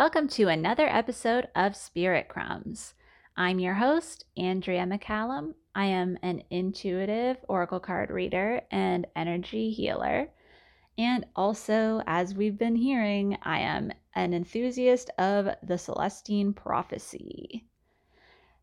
Welcome 0.00 0.28
to 0.28 0.48
another 0.48 0.88
episode 0.88 1.48
of 1.54 1.76
Spirit 1.76 2.26
Crumbs. 2.26 2.94
I'm 3.36 3.58
your 3.58 3.74
host, 3.74 4.24
Andrea 4.34 4.86
McCallum. 4.86 5.52
I 5.74 5.84
am 5.84 6.16
an 6.22 6.42
intuitive 6.48 7.36
oracle 7.48 7.80
card 7.80 8.08
reader 8.08 8.62
and 8.70 9.06
energy 9.14 9.70
healer. 9.70 10.30
And 10.96 11.26
also, 11.36 12.02
as 12.06 12.34
we've 12.34 12.56
been 12.56 12.76
hearing, 12.76 13.36
I 13.42 13.58
am 13.58 13.92
an 14.14 14.32
enthusiast 14.32 15.10
of 15.18 15.50
the 15.62 15.76
Celestine 15.76 16.54
prophecy. 16.54 17.66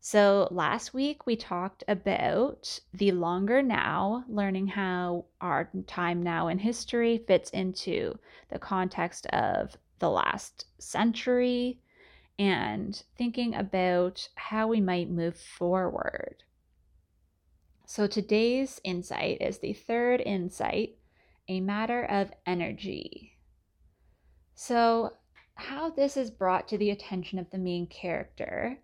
So, 0.00 0.48
last 0.50 0.92
week 0.92 1.24
we 1.24 1.36
talked 1.36 1.84
about 1.86 2.80
the 2.92 3.12
longer 3.12 3.62
now, 3.62 4.24
learning 4.26 4.66
how 4.66 5.26
our 5.40 5.70
time 5.86 6.20
now 6.20 6.48
in 6.48 6.58
history 6.58 7.18
fits 7.28 7.50
into 7.50 8.18
the 8.50 8.58
context 8.58 9.28
of 9.28 9.76
the 9.98 10.10
last 10.10 10.66
century 10.78 11.80
and 12.38 13.02
thinking 13.16 13.54
about 13.54 14.28
how 14.36 14.68
we 14.68 14.80
might 14.80 15.10
move 15.10 15.36
forward. 15.36 16.44
So 17.86 18.06
today's 18.06 18.80
insight 18.84 19.38
is 19.40 19.58
the 19.58 19.72
third 19.72 20.20
insight 20.20 20.98
a 21.48 21.60
matter 21.60 22.04
of 22.04 22.30
energy. 22.46 23.38
So, 24.54 25.14
how 25.54 25.90
this 25.90 26.16
is 26.16 26.30
brought 26.30 26.68
to 26.68 26.78
the 26.78 26.90
attention 26.90 27.38
of 27.38 27.50
the 27.50 27.58
main 27.58 27.86
character 27.86 28.78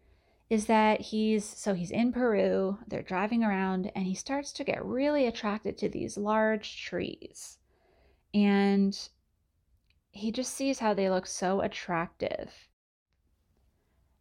is 0.51 0.67
that 0.67 1.01
he's 1.01 1.45
so 1.45 1.75
he's 1.75 1.91
in 1.91 2.13
Peru, 2.13 2.79
they're 2.87 3.03
driving 3.03 3.45
around, 3.45 3.91
and 3.95 4.07
he 4.07 4.15
starts 4.15 4.53
to 4.53 4.65
get 4.65 4.85
really 4.85 5.27
attracted 5.27 5.79
to 5.79 5.89
these 5.89 6.17
large 6.17 6.83
trees. 6.85 7.59
And 8.33 8.97
he 10.15 10.31
just 10.31 10.55
sees 10.55 10.79
how 10.79 10.95
they 10.95 11.11
look 11.11 11.27
so 11.27 11.61
attractive. 11.61 12.69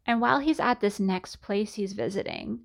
And 0.06 0.20
while 0.20 0.40
he's 0.40 0.60
at 0.60 0.80
this 0.80 0.98
next 1.00 1.36
place 1.36 1.74
he's 1.74 1.92
visiting, 1.92 2.60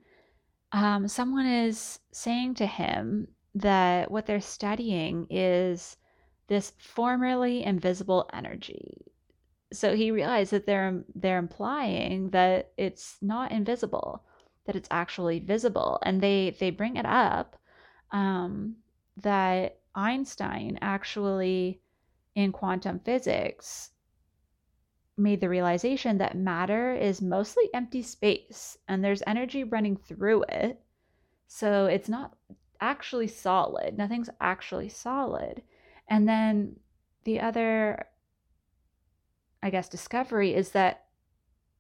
um, 0.72 1.08
someone 1.08 1.46
is 1.46 2.00
saying 2.12 2.56
to 2.56 2.66
him 2.66 3.28
that 3.56 4.10
what 4.10 4.26
they're 4.26 4.42
studying 4.42 5.28
is 5.30 5.96
this 6.48 6.74
formerly 6.80 7.64
invisible 7.64 8.28
energy. 8.34 9.06
So 9.72 9.96
he 9.96 10.10
realized 10.10 10.52
that 10.52 10.66
they're 10.66 11.04
they're 11.14 11.38
implying 11.38 12.32
that 12.32 12.72
it's 12.78 13.18
not 13.22 13.52
invisible, 13.52 14.24
that 14.66 14.76
it's 14.76 14.90
actually 14.90 15.40
visible, 15.40 16.00
and 16.02 16.20
they 16.20 16.56
they 16.60 16.72
bring 16.72 16.98
it 16.98 17.06
up 17.06 17.56
um, 18.12 18.78
that 19.18 19.78
Einstein 19.94 20.80
actually 20.82 21.82
in 22.40 22.52
quantum 22.52 23.00
physics 23.00 23.92
made 25.18 25.42
the 25.42 25.50
realization 25.50 26.18
that 26.18 26.38
matter 26.38 26.94
is 26.94 27.22
mostly 27.22 27.66
empty 27.74 28.02
space 28.02 28.78
and 28.88 29.04
there's 29.04 29.22
energy 29.28 29.64
running 29.64 29.98
through 29.98 30.44
it. 30.44 30.82
So 31.48 31.86
it's 31.88 32.08
not 32.08 32.36
actually 32.80 33.28
solid. 33.28 33.98
Nothing's 33.98 34.30
actually 34.40 34.90
solid. 34.90 35.62
And 36.08 36.28
then 36.28 36.78
the 37.26 37.42
other, 37.42 38.06
I 39.62 39.70
guess, 39.70 39.90
discovery 39.90 40.56
is 40.56 40.72
that 40.72 41.06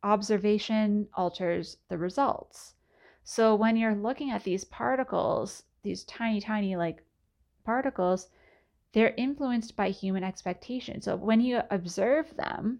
observation 0.03 1.07
alters 1.13 1.77
the 1.87 1.97
results. 1.97 2.73
So 3.23 3.55
when 3.55 3.77
you're 3.77 3.95
looking 3.95 4.31
at 4.31 4.43
these 4.43 4.65
particles, 4.65 5.63
these 5.83 6.03
tiny, 6.03 6.41
tiny 6.41 6.75
like 6.75 7.03
particles, 7.63 8.27
they're 8.91 9.13
influenced 9.17 9.75
by 9.75 9.89
human 9.89 10.23
expectation. 10.23 11.01
So 11.01 11.15
when 11.15 11.41
you 11.41 11.61
observe 11.69 12.35
them, 12.35 12.79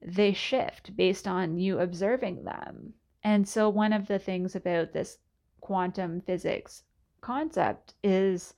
they 0.00 0.32
shift 0.32 0.96
based 0.96 1.26
on 1.26 1.58
you 1.58 1.80
observing 1.80 2.44
them. 2.44 2.94
And 3.24 3.48
so 3.48 3.68
one 3.68 3.92
of 3.92 4.06
the 4.06 4.18
things 4.18 4.54
about 4.54 4.92
this 4.92 5.18
quantum 5.60 6.20
physics 6.20 6.84
concept 7.20 7.94
is 8.02 8.54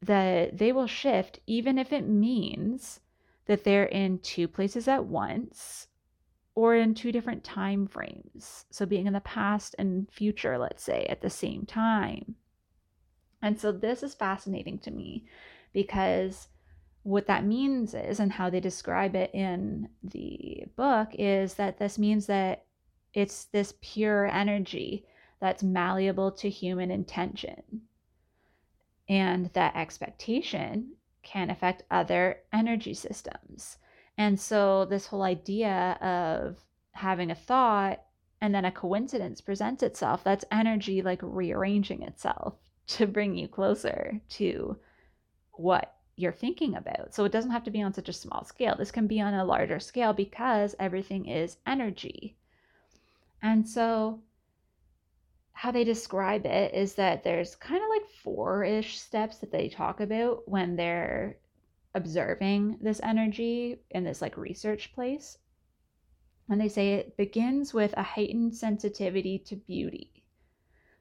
that 0.00 0.56
they 0.56 0.70
will 0.70 0.86
shift 0.86 1.40
even 1.46 1.76
if 1.76 1.92
it 1.92 2.06
means 2.06 3.00
that 3.46 3.64
they're 3.64 3.86
in 3.86 4.20
two 4.20 4.46
places 4.46 4.86
at 4.86 5.04
once 5.04 5.88
or 6.54 6.76
in 6.76 6.94
two 6.94 7.10
different 7.10 7.42
time 7.42 7.86
frames. 7.86 8.64
So 8.70 8.86
being 8.86 9.06
in 9.06 9.12
the 9.12 9.20
past 9.20 9.74
and 9.78 10.10
future, 10.10 10.58
let's 10.58 10.82
say, 10.82 11.04
at 11.06 11.20
the 11.20 11.30
same 11.30 11.66
time. 11.66 12.36
And 13.40 13.58
so 13.58 13.72
this 13.72 14.02
is 14.02 14.14
fascinating 14.14 14.78
to 14.80 14.90
me 14.90 15.26
because 15.72 16.48
what 17.02 17.26
that 17.26 17.44
means 17.44 17.94
is, 17.94 18.20
and 18.20 18.32
how 18.32 18.50
they 18.50 18.60
describe 18.60 19.14
it 19.14 19.34
in 19.34 19.88
the 20.02 20.64
book, 20.76 21.08
is 21.18 21.54
that 21.54 21.78
this 21.78 21.98
means 21.98 22.26
that 22.26 22.64
it's 23.14 23.44
this 23.46 23.74
pure 23.80 24.26
energy 24.26 25.06
that's 25.40 25.62
malleable 25.62 26.32
to 26.32 26.50
human 26.50 26.90
intention. 26.90 27.62
And 29.08 29.50
that 29.54 29.76
expectation 29.76 30.92
can 31.22 31.48
affect 31.48 31.84
other 31.90 32.40
energy 32.52 32.92
systems. 32.92 33.78
And 34.18 34.38
so, 34.38 34.84
this 34.84 35.06
whole 35.06 35.22
idea 35.22 35.96
of 36.02 36.58
having 36.92 37.30
a 37.30 37.34
thought 37.36 38.02
and 38.40 38.54
then 38.54 38.64
a 38.64 38.72
coincidence 38.72 39.40
presents 39.40 39.82
itself, 39.82 40.22
that's 40.24 40.44
energy 40.50 41.00
like 41.00 41.20
rearranging 41.22 42.02
itself 42.02 42.56
to 42.88 43.06
bring 43.06 43.36
you 43.36 43.48
closer 43.48 44.20
to 44.30 44.76
what 45.52 45.94
you're 46.16 46.32
thinking 46.32 46.74
about. 46.74 47.14
So 47.14 47.24
it 47.24 47.32
doesn't 47.32 47.50
have 47.50 47.64
to 47.64 47.70
be 47.70 47.82
on 47.82 47.94
such 47.94 48.08
a 48.08 48.12
small 48.12 48.44
scale. 48.44 48.74
This 48.76 48.90
can 48.90 49.06
be 49.06 49.20
on 49.20 49.34
a 49.34 49.44
larger 49.44 49.78
scale 49.78 50.12
because 50.12 50.74
everything 50.80 51.26
is 51.26 51.58
energy. 51.66 52.36
And 53.40 53.68
so 53.68 54.20
how 55.52 55.70
they 55.70 55.84
describe 55.84 56.46
it 56.46 56.74
is 56.74 56.94
that 56.94 57.22
there's 57.22 57.56
kind 57.56 57.82
of 57.82 57.88
like 57.88 58.08
four 58.22 58.64
ish 58.64 58.98
steps 59.00 59.38
that 59.38 59.52
they 59.52 59.68
talk 59.68 60.00
about 60.00 60.48
when 60.48 60.76
they're 60.76 61.36
observing 61.94 62.78
this 62.80 63.00
energy 63.02 63.80
in 63.90 64.04
this 64.04 64.22
like 64.22 64.36
research 64.36 64.92
place. 64.94 65.38
And 66.48 66.60
they 66.60 66.68
say 66.68 66.94
it 66.94 67.16
begins 67.16 67.74
with 67.74 67.92
a 67.96 68.02
heightened 68.02 68.56
sensitivity 68.56 69.38
to 69.46 69.56
beauty. 69.56 70.24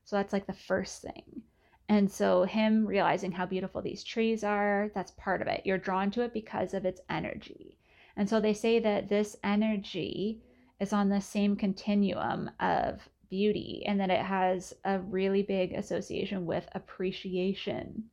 So 0.04 0.16
that's 0.16 0.34
like 0.34 0.48
the 0.48 0.54
first 0.54 1.02
thing. 1.02 1.44
And 1.90 2.12
so, 2.12 2.44
him 2.44 2.86
realizing 2.86 3.32
how 3.32 3.46
beautiful 3.46 3.82
these 3.82 4.04
trees 4.04 4.44
are, 4.44 4.92
that's 4.94 5.12
part 5.12 5.42
of 5.42 5.48
it. 5.48 5.62
You're 5.64 5.78
drawn 5.78 6.12
to 6.12 6.22
it 6.22 6.34
because 6.34 6.74
of 6.74 6.86
its 6.86 7.00
energy. 7.10 7.78
And 8.18 8.28
so, 8.30 8.42
they 8.42 8.54
say 8.54 8.80
that 8.80 9.08
this 9.08 9.38
energy 9.44 10.42
is 10.82 10.92
on 10.92 11.08
the 11.08 11.22
same 11.22 11.56
continuum 11.56 12.52
of 12.60 13.08
beauty 13.30 13.84
and 13.86 14.00
that 14.00 14.10
it 14.10 14.22
has 14.22 14.74
a 14.84 15.00
really 15.00 15.44
big 15.44 15.74
association 15.74 16.46
with 16.46 16.68
appreciation. 16.74 18.04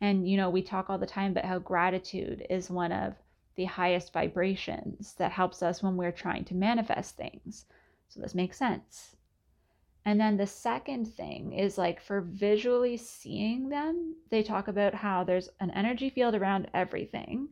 And, 0.00 0.28
you 0.28 0.36
know, 0.36 0.48
we 0.48 0.62
talk 0.62 0.88
all 0.88 0.98
the 0.98 1.06
time 1.06 1.32
about 1.32 1.44
how 1.44 1.58
gratitude 1.58 2.46
is 2.48 2.70
one 2.70 2.92
of 2.92 3.14
the 3.56 3.64
highest 3.64 4.12
vibrations 4.12 5.14
that 5.14 5.32
helps 5.32 5.62
us 5.62 5.82
when 5.82 5.96
we're 5.96 6.12
trying 6.12 6.44
to 6.44 6.54
manifest 6.54 7.16
things. 7.16 7.66
So, 8.08 8.20
this 8.20 8.36
makes 8.36 8.56
sense. 8.56 9.16
And 10.04 10.18
then 10.18 10.36
the 10.36 10.46
second 10.46 11.06
thing 11.06 11.52
is 11.52 11.76
like 11.76 12.00
for 12.00 12.22
visually 12.22 12.96
seeing 12.96 13.68
them, 13.68 14.16
they 14.30 14.42
talk 14.42 14.68
about 14.68 14.94
how 14.94 15.24
there's 15.24 15.50
an 15.60 15.70
energy 15.72 16.10
field 16.10 16.34
around 16.34 16.70
everything. 16.72 17.48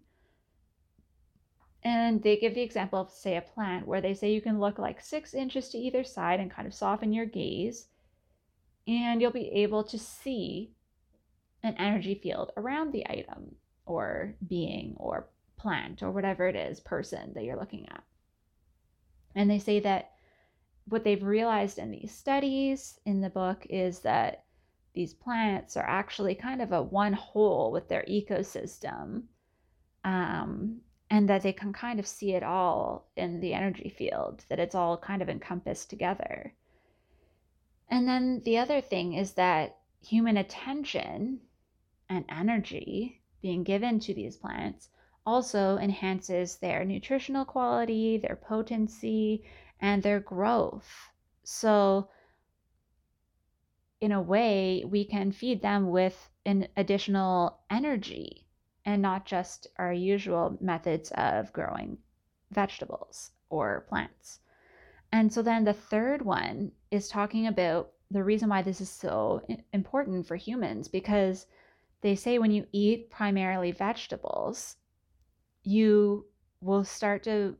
And 1.84 2.22
they 2.22 2.36
give 2.36 2.54
the 2.54 2.62
example 2.62 3.00
of, 3.00 3.10
say, 3.10 3.36
a 3.36 3.42
plant 3.42 3.86
where 3.86 4.00
they 4.00 4.14
say 4.14 4.32
you 4.32 4.40
can 4.40 4.58
look 4.58 4.78
like 4.78 5.00
six 5.00 5.34
inches 5.34 5.68
to 5.70 5.78
either 5.78 6.02
side 6.02 6.40
and 6.40 6.50
kind 6.50 6.66
of 6.66 6.74
soften 6.74 7.12
your 7.12 7.26
gaze, 7.26 7.86
and 8.86 9.20
you'll 9.20 9.30
be 9.30 9.48
able 9.48 9.84
to 9.84 9.98
see 9.98 10.72
an 11.62 11.74
energy 11.78 12.14
field 12.14 12.52
around 12.56 12.92
the 12.92 13.06
item 13.08 13.54
or 13.86 14.34
being 14.48 14.94
or 14.96 15.28
plant 15.56 16.02
or 16.02 16.10
whatever 16.10 16.48
it 16.48 16.56
is, 16.56 16.80
person 16.80 17.32
that 17.34 17.44
you're 17.44 17.58
looking 17.58 17.86
at. 17.90 18.02
And 19.34 19.50
they 19.50 19.58
say 19.58 19.80
that 19.80 20.12
what 20.88 21.04
they've 21.04 21.22
realized 21.22 21.78
in 21.78 21.90
these 21.90 22.12
studies 22.12 22.98
in 23.04 23.20
the 23.20 23.30
book 23.30 23.66
is 23.68 24.00
that 24.00 24.44
these 24.94 25.14
plants 25.14 25.76
are 25.76 25.86
actually 25.86 26.34
kind 26.34 26.62
of 26.62 26.72
a 26.72 26.82
one 26.82 27.12
whole 27.12 27.70
with 27.70 27.88
their 27.88 28.04
ecosystem. 28.08 29.24
Um, 30.04 30.80
and 31.10 31.28
that 31.28 31.42
they 31.42 31.52
can 31.52 31.72
kind 31.72 31.98
of 31.98 32.06
see 32.06 32.34
it 32.34 32.42
all 32.42 33.08
in 33.16 33.40
the 33.40 33.54
energy 33.54 33.88
field, 33.88 34.44
that 34.48 34.58
it's 34.58 34.74
all 34.74 34.96
kind 34.96 35.22
of 35.22 35.28
encompassed 35.28 35.88
together. 35.88 36.54
And 37.88 38.06
then 38.06 38.42
the 38.44 38.58
other 38.58 38.80
thing 38.80 39.14
is 39.14 39.32
that 39.32 39.78
human 40.02 40.36
attention 40.36 41.40
and 42.10 42.24
energy 42.28 43.22
being 43.40 43.64
given 43.64 44.00
to 44.00 44.14
these 44.14 44.36
plants 44.36 44.90
also 45.24 45.78
enhances 45.78 46.56
their 46.56 46.84
nutritional 46.84 47.44
quality, 47.44 48.18
their 48.18 48.36
potency, 48.36 49.44
and 49.80 50.02
their 50.02 50.20
growth. 50.20 51.10
So, 51.44 52.08
in 54.00 54.12
a 54.12 54.22
way, 54.22 54.84
we 54.86 55.04
can 55.04 55.32
feed 55.32 55.62
them 55.62 55.90
with 55.90 56.30
an 56.46 56.68
additional 56.76 57.60
energy 57.70 58.46
and 58.84 59.02
not 59.02 59.26
just 59.26 59.66
our 59.76 59.92
usual 59.92 60.56
methods 60.60 61.10
of 61.12 61.52
growing 61.52 61.98
vegetables 62.50 63.32
or 63.50 63.86
plants. 63.88 64.40
And 65.12 65.32
so 65.32 65.42
then 65.42 65.64
the 65.64 65.72
third 65.72 66.22
one 66.22 66.72
is 66.90 67.08
talking 67.08 67.46
about 67.46 67.92
the 68.10 68.24
reason 68.24 68.48
why 68.48 68.62
this 68.62 68.80
is 68.80 68.90
so 68.90 69.42
important 69.72 70.26
for 70.26 70.36
humans 70.36 70.88
because 70.88 71.46
they 72.00 72.14
say 72.14 72.38
when 72.38 72.50
you 72.50 72.66
eat 72.72 73.10
primarily 73.10 73.72
vegetables, 73.72 74.76
you 75.62 76.26
will 76.60 76.84
start 76.84 77.22
to 77.24 77.56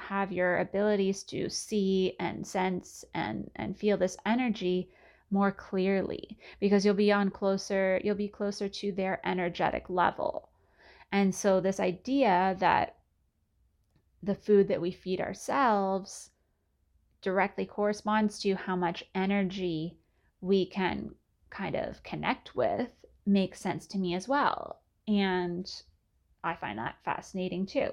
have 0.00 0.32
your 0.32 0.58
abilities 0.58 1.22
to 1.24 1.48
see 1.48 2.14
and 2.18 2.46
sense 2.46 3.04
and 3.14 3.50
and 3.56 3.78
feel 3.78 3.96
this 3.96 4.16
energy 4.26 4.90
more 5.30 5.52
clearly 5.52 6.38
because 6.58 6.84
you'll 6.84 6.94
be 6.94 7.12
on 7.12 7.30
closer 7.30 8.00
you'll 8.02 8.14
be 8.14 8.28
closer 8.28 8.68
to 8.68 8.92
their 8.92 9.20
energetic 9.24 9.88
level 9.88 10.50
and 11.12 11.34
so, 11.34 11.60
this 11.60 11.80
idea 11.80 12.56
that 12.60 12.96
the 14.22 14.34
food 14.34 14.68
that 14.68 14.80
we 14.80 14.92
feed 14.92 15.20
ourselves 15.20 16.30
directly 17.20 17.66
corresponds 17.66 18.38
to 18.40 18.54
how 18.54 18.76
much 18.76 19.04
energy 19.14 19.98
we 20.40 20.66
can 20.66 21.14
kind 21.50 21.74
of 21.74 22.02
connect 22.02 22.54
with 22.54 22.90
makes 23.26 23.60
sense 23.60 23.86
to 23.88 23.98
me 23.98 24.14
as 24.14 24.28
well. 24.28 24.82
And 25.08 25.68
I 26.44 26.54
find 26.54 26.78
that 26.78 27.02
fascinating 27.04 27.66
too. 27.66 27.90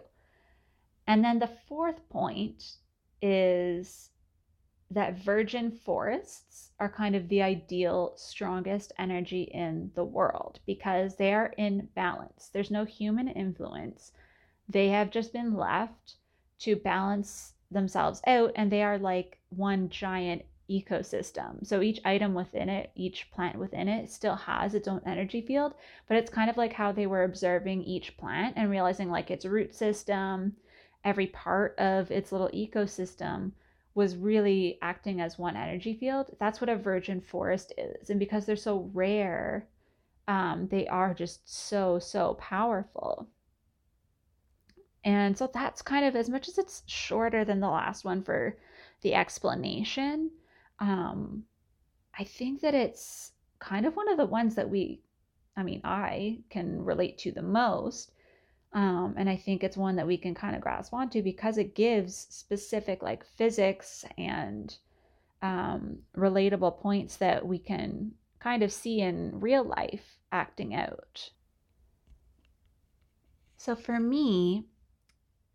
And 1.08 1.24
then 1.24 1.40
the 1.40 1.50
fourth 1.68 2.08
point 2.10 2.76
is 3.22 4.10
that 4.92 5.18
virgin 5.18 5.72
forests 5.72 6.72
are 6.80 6.90
kind 6.90 7.16
of 7.16 7.28
the 7.28 7.42
ideal, 7.42 8.14
strongest 8.16 8.94
energy 9.00 9.44
in 9.44 9.92
the 9.96 10.04
world 10.04 10.60
because 10.66 11.16
they 11.16 11.34
are 11.34 11.54
in 11.58 11.90
balance. 11.96 12.50
There's 12.54 12.72
no 12.72 12.86
human 12.86 13.28
influence. 13.28 14.12
They 14.70 14.90
have 14.90 15.10
just 15.10 15.34
been 15.34 15.56
left 15.56 16.16
to 16.60 16.76
balance 16.76 17.54
themselves 17.72 18.22
out, 18.28 18.52
and 18.56 18.72
they 18.72 18.84
are 18.84 18.98
like 18.98 19.40
one 19.50 19.90
giant 19.90 20.44
ecosystem. 20.70 21.66
So 21.66 21.82
each 21.82 22.02
item 22.04 22.34
within 22.34 22.70
it, 22.70 22.92
each 22.96 23.30
plant 23.32 23.58
within 23.58 23.88
it, 23.88 24.10
still 24.10 24.36
has 24.36 24.74
its 24.74 24.88
own 24.88 25.02
energy 25.06 25.42
field, 25.42 25.74
but 26.08 26.18
it's 26.18 26.30
kind 26.30 26.50
of 26.50 26.58
like 26.58 26.74
how 26.74 26.92
they 26.92 27.08
were 27.08 27.24
observing 27.24 27.84
each 27.84 28.18
plant 28.18 28.56
and 28.58 28.70
realizing 28.70 29.10
like 29.10 29.32
its 29.32 29.46
root 29.46 29.74
system, 29.76 30.56
every 31.08 31.28
part 31.28 31.74
of 31.80 32.12
its 32.12 32.34
little 32.34 32.50
ecosystem 32.50 33.54
was 33.96 34.18
really 34.18 34.78
acting 34.82 35.22
as 35.22 35.40
one 35.40 35.56
energy 35.56 35.94
field. 35.94 36.36
That's 36.38 36.60
what 36.60 36.70
a 36.70 36.76
virgin 36.76 37.22
forest 37.22 37.72
is. 37.78 38.10
And 38.10 38.20
because 38.20 38.46
they're 38.46 38.58
so 38.58 38.92
rare, 38.94 39.70
um, 40.28 40.68
they 40.70 40.86
are 40.88 41.14
just 41.14 41.50
so, 41.50 41.98
so 41.98 42.34
powerful. 42.34 43.30
And 45.06 45.38
so 45.38 45.50
that's 45.52 45.82
kind 45.82 46.06
of 46.06 46.18
as 46.18 46.30
much 46.30 46.50
as 46.50 46.58
it's 46.58 46.84
shorter 46.88 47.46
than 47.46 47.62
the 47.62 47.70
last 47.70 48.04
one 48.04 48.22
for 48.22 48.58
the 49.02 49.14
explanation. 49.14 50.30
Um, 50.80 51.44
I 52.20 52.26
think 52.26 52.60
that 52.62 52.74
it's 52.74 53.32
kind 53.60 53.86
of 53.86 53.96
one 53.96 54.10
of 54.10 54.18
the 54.18 54.26
ones 54.26 54.56
that 54.56 54.70
we, 54.70 55.02
I 55.56 55.64
mean, 55.64 55.80
I 55.86 56.40
can 56.50 56.84
relate 56.84 57.18
to 57.20 57.32
the 57.32 57.42
most 57.42 58.12
um, 58.74 59.16
and 59.18 59.30
I 59.30 59.38
think 59.38 59.64
it's 59.64 59.78
one 59.78 59.96
that 59.96 60.08
we 60.08 60.18
can 60.18 60.36
kind 60.36 60.56
of 60.56 60.62
grasp 60.62 60.94
onto 60.94 61.22
because 61.22 61.58
it 61.58 61.76
gives 61.76 62.28
specific 62.30 63.02
like 63.02 63.26
physics 63.26 64.06
and 64.18 64.76
um, 65.42 66.00
relatable 66.16 66.80
points 66.80 67.18
that 67.18 67.46
we 67.46 67.60
can 67.60 68.12
kind 68.40 68.64
of 68.64 68.72
see 68.72 69.02
in 69.02 69.40
real 69.40 69.64
life 69.64 70.18
acting 70.32 70.76
out. 70.76 71.32
So 73.58 73.76
for 73.76 74.00
me, 74.00 74.66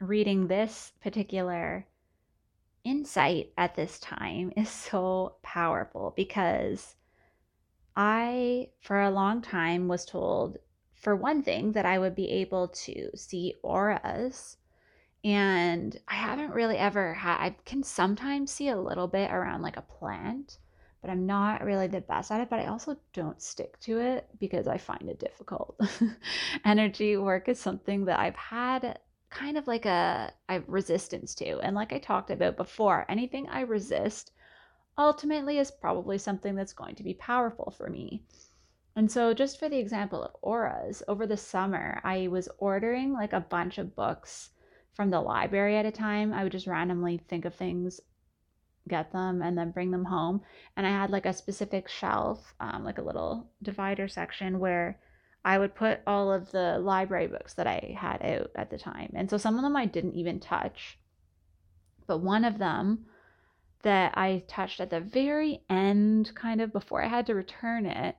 reading 0.01 0.49
this 0.49 0.93
particular 1.01 1.87
insight 2.85 3.53
at 3.57 3.75
this 3.75 4.01
time 4.01 4.53
is 4.57 4.69
so 4.69 5.37
powerful 5.43 6.13
because 6.17 6.97
I, 7.95 8.71
for 8.81 9.01
a 9.01 9.11
long 9.11 9.43
time, 9.43 9.87
was 9.87 10.05
told 10.05 10.59
for 11.03 11.17
one 11.17 11.43
thing, 11.43 11.73
that 11.73 11.85
I 11.85 11.99
would 11.99 12.15
be 12.15 12.31
able 12.31 12.69
to 12.69 13.11
see 13.17 13.57
auras. 13.63 14.57
And 15.25 15.99
I 16.07 16.15
haven't 16.15 16.55
really 16.55 16.79
ever 16.79 17.13
had, 17.15 17.39
I 17.39 17.57
can 17.65 17.83
sometimes 17.83 18.53
see 18.53 18.69
a 18.69 18.81
little 18.81 19.09
bit 19.09 19.31
around 19.31 19.63
like 19.63 19.77
a 19.77 19.83
plant, 19.83 20.59
but 21.01 21.11
I'm 21.11 21.27
not 21.27 21.65
really 21.65 21.89
the 21.89 22.01
best 22.01 22.31
at 22.31 22.41
it. 22.41 22.49
But 22.49 22.61
I 22.61 22.67
also 22.67 22.97
don't 23.13 23.43
stick 23.43 23.79
to 23.81 23.99
it 23.99 24.29
because 24.39 24.69
I 24.69 24.79
find 24.79 25.09
it 25.09 25.19
difficult. 25.19 25.79
Energy 26.65 27.17
work 27.17 27.49
is 27.49 27.59
something 27.59 28.05
that 28.05 28.21
I've 28.21 28.37
had 28.37 29.01
kind 29.29 29.59
of 29.59 29.67
like 29.67 29.87
a, 29.87 30.33
a 30.49 30.61
resistance 30.69 31.35
to. 31.37 31.59
And 31.61 31.75
like 31.75 31.93
I 31.93 31.99
talked 31.99 32.31
about 32.31 32.57
before, 32.57 33.07
anything 33.09 33.49
I 33.49 33.63
resist 33.63 34.31
ultimately 34.97 35.59
is 35.59 35.71
probably 35.71 36.19
something 36.19 36.55
that's 36.55 36.73
going 36.73 36.95
to 36.97 37.03
be 37.03 37.15
powerful 37.15 37.75
for 37.77 37.91
me. 37.91 38.23
And 38.95 39.11
so, 39.11 39.33
just 39.33 39.59
for 39.59 39.69
the 39.69 39.79
example 39.79 40.23
of 40.23 40.37
auras, 40.43 41.03
over 41.09 41.27
the 41.27 41.37
summer, 41.37 42.01
I 42.05 42.29
was 42.29 42.49
ordering 42.59 43.13
like 43.13 43.33
a 43.33 43.41
bunch 43.41 43.79
of 43.79 43.97
books 43.97 44.51
from 44.95 45.11
the 45.11 45.21
library 45.21 45.79
at 45.79 45.87
a 45.87 45.91
time. 45.91 46.33
I 46.33 46.43
would 46.43 46.53
just 46.53 46.67
randomly 46.67 47.17
think 47.17 47.47
of 47.47 47.55
things, 47.55 48.01
get 48.87 49.11
them, 49.13 49.41
and 49.41 49.57
then 49.57 49.71
bring 49.71 49.91
them 49.91 50.05
home. 50.05 50.43
And 50.77 50.87
I 50.87 50.91
had 50.91 51.11
like 51.11 51.25
a 51.25 51.33
specific 51.33 51.89
shelf, 51.89 52.55
um, 52.61 52.85
like 52.85 52.99
a 52.99 53.03
little 53.03 53.51
divider 53.63 54.09
section 54.09 54.59
where 54.59 55.01
I 55.43 55.59
would 55.59 55.75
put 55.75 56.01
all 56.07 56.31
of 56.31 56.51
the 56.51 56.79
library 56.79 57.29
books 57.29 57.55
that 57.55 57.67
I 57.67 57.97
had 57.99 58.23
out 58.23 58.51
at 58.55 58.71
the 58.71 58.79
time. 58.79 59.13
And 59.15 59.31
so, 59.31 59.39
some 59.39 59.57
of 59.57 59.63
them 59.63 59.75
I 59.75 59.87
didn't 59.87 60.17
even 60.17 60.39
touch. 60.39 60.99
But 62.07 62.19
one 62.19 62.45
of 62.45 62.59
them 62.59 63.07
that 63.85 64.13
I 64.19 64.45
touched 64.47 64.81
at 64.81 64.91
the 64.91 65.01
very 65.01 65.63
end, 65.71 66.35
kind 66.35 66.61
of 66.61 66.75
before 66.75 67.03
I 67.03 67.09
had 67.09 67.25
to 67.27 67.35
return 67.35 67.87
it, 67.87 68.17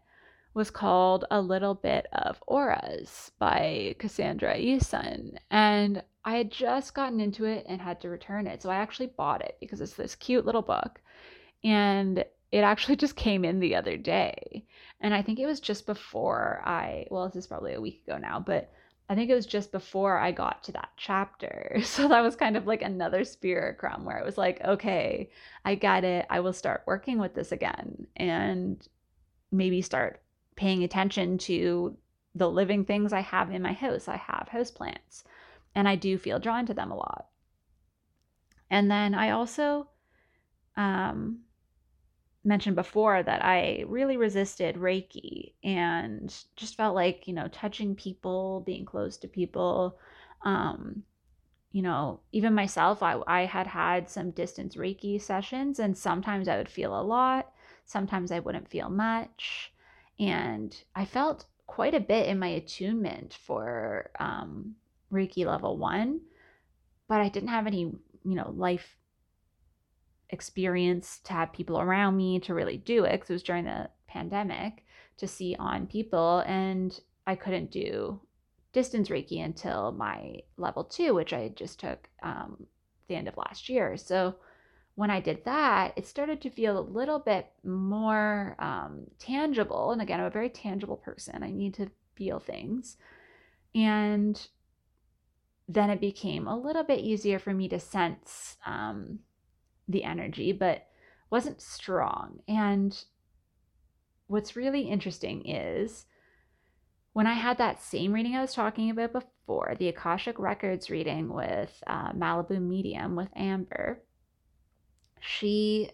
was 0.54 0.70
called 0.70 1.26
A 1.32 1.42
Little 1.42 1.74
Bit 1.74 2.08
of 2.14 2.42
Auras 2.48 3.32
by 3.40 3.96
Cassandra 3.98 4.56
Eason. 4.56 5.38
And 5.50 6.04
I 6.26 6.36
had 6.36 6.52
just 6.52 6.94
gotten 6.94 7.20
into 7.20 7.46
it 7.46 7.66
and 7.68 7.82
had 7.82 8.00
to 8.02 8.10
return 8.10 8.48
it. 8.48 8.62
So 8.62 8.70
I 8.70 8.76
actually 8.76 9.08
bought 9.08 9.42
it 9.42 9.58
because 9.60 9.82
it's 9.82 9.96
this 9.96 10.16
cute 10.16 10.46
little 10.46 10.62
book. 10.62 11.02
And 11.64 12.24
it 12.52 12.60
actually 12.60 12.96
just 13.04 13.16
came 13.16 13.44
in 13.44 13.60
the 13.60 13.76
other 13.76 13.98
day. 13.98 14.66
And 15.02 15.14
I 15.14 15.22
think 15.22 15.40
it 15.40 15.48
was 15.48 15.60
just 15.60 15.86
before 15.86 16.62
I, 16.66 17.08
well, 17.10 17.28
this 17.28 17.36
is 17.36 17.48
probably 17.48 17.74
a 17.74 17.82
week 17.82 18.04
ago 18.08 18.18
now, 18.18 18.40
but 18.40 18.72
I 19.10 19.16
think 19.16 19.30
it 19.30 19.36
was 19.36 19.46
just 19.46 19.72
before 19.72 20.18
I 20.18 20.32
got 20.32 20.64
to 20.64 20.72
that 20.74 20.90
chapter. 20.98 21.78
So 21.84 22.08
that 22.08 22.22
was 22.22 22.36
kind 22.36 22.56
of 22.56 22.68
like 22.68 22.82
another 22.82 23.26
spirit 23.26 23.78
crumb 23.78 24.06
where 24.06 24.18
it 24.18 24.26
was 24.26 24.38
like, 24.38 24.62
okay, 24.64 25.30
I 25.66 25.76
get 25.76 26.04
it. 26.04 26.26
I 26.30 26.40
will 26.40 26.54
start 26.54 26.84
working 26.86 27.20
with 27.20 27.34
this 27.34 27.52
again 27.52 28.08
and 28.16 28.88
maybe 29.52 29.82
start 29.82 30.23
paying 30.56 30.84
attention 30.84 31.38
to 31.40 31.98
the 32.36 32.50
living 32.50 32.86
things 32.86 33.14
I 33.14 33.22
have 33.22 33.52
in 33.52 33.62
my 33.62 33.74
house. 33.74 34.08
I 34.08 34.18
have 34.18 34.48
house 34.50 34.72
plants 34.72 35.24
and 35.76 35.88
I 35.88 35.96
do 35.96 36.18
feel 36.18 36.40
drawn 36.40 36.66
to 36.66 36.74
them 36.74 36.92
a 36.92 36.96
lot. 36.96 37.28
And 38.70 38.90
then 38.90 39.14
I 39.14 39.32
also 39.32 39.90
um, 40.76 41.42
mentioned 42.44 42.76
before 42.76 43.22
that 43.22 43.44
I 43.44 43.84
really 43.88 44.18
resisted 44.18 44.76
Reiki 44.76 45.54
and 45.64 46.34
just 46.56 46.76
felt 46.76 46.96
like, 46.96 47.28
you 47.28 47.34
know, 47.34 47.48
touching 47.50 47.96
people, 47.96 48.64
being 48.66 48.86
close 48.86 49.18
to 49.18 49.28
people, 49.28 49.98
um, 50.44 51.04
you 51.72 51.82
know, 51.82 52.20
even 52.32 52.54
myself, 52.54 53.02
I, 53.02 53.20
I 53.28 53.46
had 53.46 53.68
had 53.68 54.10
some 54.10 54.32
distance 54.32 54.76
Reiki 54.76 55.20
sessions, 55.20 55.80
and 55.80 55.98
sometimes 55.98 56.48
I 56.48 56.58
would 56.58 56.70
feel 56.70 57.00
a 57.00 57.02
lot, 57.02 57.52
sometimes 57.86 58.32
I 58.32 58.40
wouldn't 58.40 58.70
feel 58.70 58.90
much 58.90 59.73
and 60.20 60.75
I 60.96 61.05
felt 61.05 61.46
quite 61.67 61.93
a 61.93 62.00
bit 62.00 62.27
in 62.27 62.39
my 62.39 62.48
attunement 62.48 63.38
for 63.46 64.12
um, 64.20 64.75
Reiki 65.12 65.46
level 65.46 65.77
one, 65.77 66.22
but 67.08 67.22
I 67.22 67.29
didn't 67.29 67.50
have 67.50 67.67
any, 67.67 67.82
you 67.82 68.36
know, 68.36 68.51
life 68.55 68.98
experience 70.29 71.20
to 71.25 71.34
have 71.34 71.53
people 71.53 71.79
around 71.79 72.17
me 72.17 72.39
to 72.39 72.53
really 72.53 72.77
do 72.77 73.03
it 73.05 73.13
because 73.13 73.29
it 73.29 73.34
was 73.34 73.43
during 73.43 73.65
the 73.65 73.89
pandemic 74.08 74.86
to 75.17 75.27
see 75.27 75.55
on 75.60 75.88
people 75.88 76.39
and 76.48 77.00
I 77.25 77.36
couldn't 77.36 77.72
do 77.72 78.20
distance 78.74 79.10
Reiki 79.10 79.43
until 79.43 79.91
my 79.91 80.41
level 80.58 80.84
two, 80.84 81.13
which 81.13 81.32
I 81.34 81.50
just 81.55 81.79
took 81.79 82.10
um, 82.24 82.65
the 83.08 83.15
end 83.15 83.27
of 83.27 83.38
last 83.38 83.70
year. 83.70 83.96
So 83.98 84.36
when 84.96 85.10
I 85.10 85.20
did 85.20 85.44
that, 85.46 85.94
it 85.96 86.06
started 86.06 86.42
to 86.42 86.50
feel 86.50 86.78
a 86.78 86.82
little 86.82 87.20
bit 87.20 87.48
more 87.64 88.56
um, 88.60 89.06
tangible. 89.18 89.92
And 89.92 90.02
again, 90.02 90.20
I'm 90.20 90.28
a 90.28 90.32
very 90.32 90.50
tangible 90.50 90.98
person. 90.98 91.44
I 91.44 91.52
need 91.52 91.74
to 91.76 91.90
feel 92.16 92.40
things. 92.40 92.98
And 93.74 94.40
then 95.68 95.90
it 95.90 96.00
became 96.00 96.48
a 96.48 96.58
little 96.58 96.84
bit 96.84 97.00
easier 97.00 97.40
for 97.40 97.54
me 97.54 97.68
to 97.70 97.80
sense 97.80 98.58
um, 98.66 99.20
the 99.88 100.04
energy, 100.04 100.52
but 100.52 100.86
wasn't 101.32 101.62
strong. 101.62 102.40
And 102.48 102.96
what's 104.28 104.56
really 104.56 104.82
interesting 104.82 105.48
is 105.50 106.06
when 107.14 107.26
I 107.26 107.34
had 107.34 107.58
that 107.58 107.82
same 107.82 108.14
reading 108.14 108.36
I 108.36 108.42
was 108.42 108.54
talking 108.54 108.92
about 108.92 109.14
before, 109.14 109.76
the 109.80 109.88
Akashic 109.88 110.38
Records 110.38 110.92
reading 110.92 111.34
with 111.34 111.84
uh, 111.88 112.12
Malibu 112.12 112.62
Medium 112.62 113.16
with 113.16 113.30
Amber, 113.36 114.04
she 115.24 115.89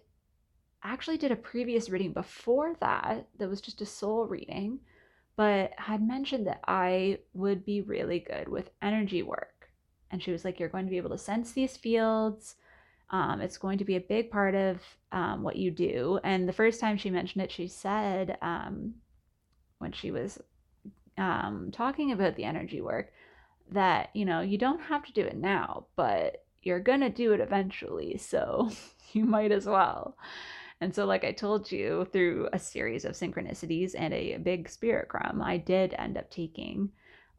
actually 0.84 1.18
did 1.18 1.32
a 1.32 1.36
previous 1.36 1.90
reading 1.90 2.14
before 2.14 2.76
that 2.80 3.28
that 3.38 3.48
was 3.48 3.62
just 3.62 3.82
a 3.82 3.86
soul 3.86 4.26
reading, 4.26 4.80
but 5.36 5.72
had 5.78 6.02
mentioned 6.02 6.48
that 6.48 6.62
I 6.68 7.20
would 7.34 7.64
be 7.64 7.82
really 7.82 8.20
good 8.20 8.48
with 8.48 8.72
energy 8.82 9.22
work. 9.22 9.70
And 10.10 10.22
she 10.22 10.32
was 10.32 10.44
like, 10.44 10.60
You're 10.60 10.70
going 10.70 10.86
to 10.86 10.90
be 10.90 10.98
able 10.98 11.12
to 11.12 11.18
sense 11.18 11.52
these 11.52 11.78
fields. 11.78 12.56
Um, 13.12 13.40
it's 13.42 13.58
going 13.58 13.78
to 13.78 13.86
be 13.86 13.98
a 13.98 14.02
big 14.02 14.32
part 14.32 14.56
of 14.56 14.82
um, 15.12 15.44
what 15.44 15.58
you 15.58 15.70
do. 15.70 16.20
And 16.24 16.48
the 16.48 16.54
first 16.54 16.80
time 16.80 16.98
she 16.98 17.12
mentioned 17.12 17.44
it, 17.44 17.52
she 17.52 17.68
said, 17.68 18.38
um, 18.42 18.96
when 19.78 19.92
she 19.92 20.12
was 20.12 20.40
um, 21.18 21.70
talking 21.72 22.12
about 22.12 22.36
the 22.36 22.44
energy 22.44 22.82
work, 22.82 23.12
that, 23.72 24.10
you 24.14 24.26
know, 24.26 24.42
you 24.42 24.58
don't 24.58 24.82
have 24.82 25.06
to 25.06 25.14
do 25.14 25.22
it 25.22 25.38
now, 25.38 25.86
but 25.96 26.44
you're 26.62 26.80
going 26.80 27.02
to 27.02 27.10
do 27.10 27.34
it 27.34 27.40
eventually. 27.40 28.18
So 28.18 28.70
you 29.14 29.26
might 29.26 29.52
as 29.52 29.66
well. 29.66 30.18
And 30.82 30.96
so, 30.96 31.06
like 31.06 31.26
I 31.26 31.34
told 31.34 31.72
you, 31.72 32.08
through 32.14 32.48
a 32.54 32.60
series 32.60 33.04
of 33.04 33.12
synchronicities 33.12 33.96
and 33.98 34.14
a 34.14 34.38
big 34.38 34.70
spirit 34.70 35.10
crumb, 35.10 35.42
I 35.42 35.58
did 35.58 35.94
end 35.98 36.18
up 36.18 36.32
taking 36.32 36.90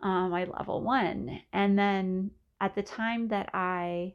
um, 0.02 0.30
my 0.30 0.44
level 0.44 0.82
one. 0.82 1.40
And 1.52 1.78
then 1.78 2.32
at 2.60 2.74
the 2.74 2.82
time 2.82 3.28
that 3.28 3.48
I 3.54 4.14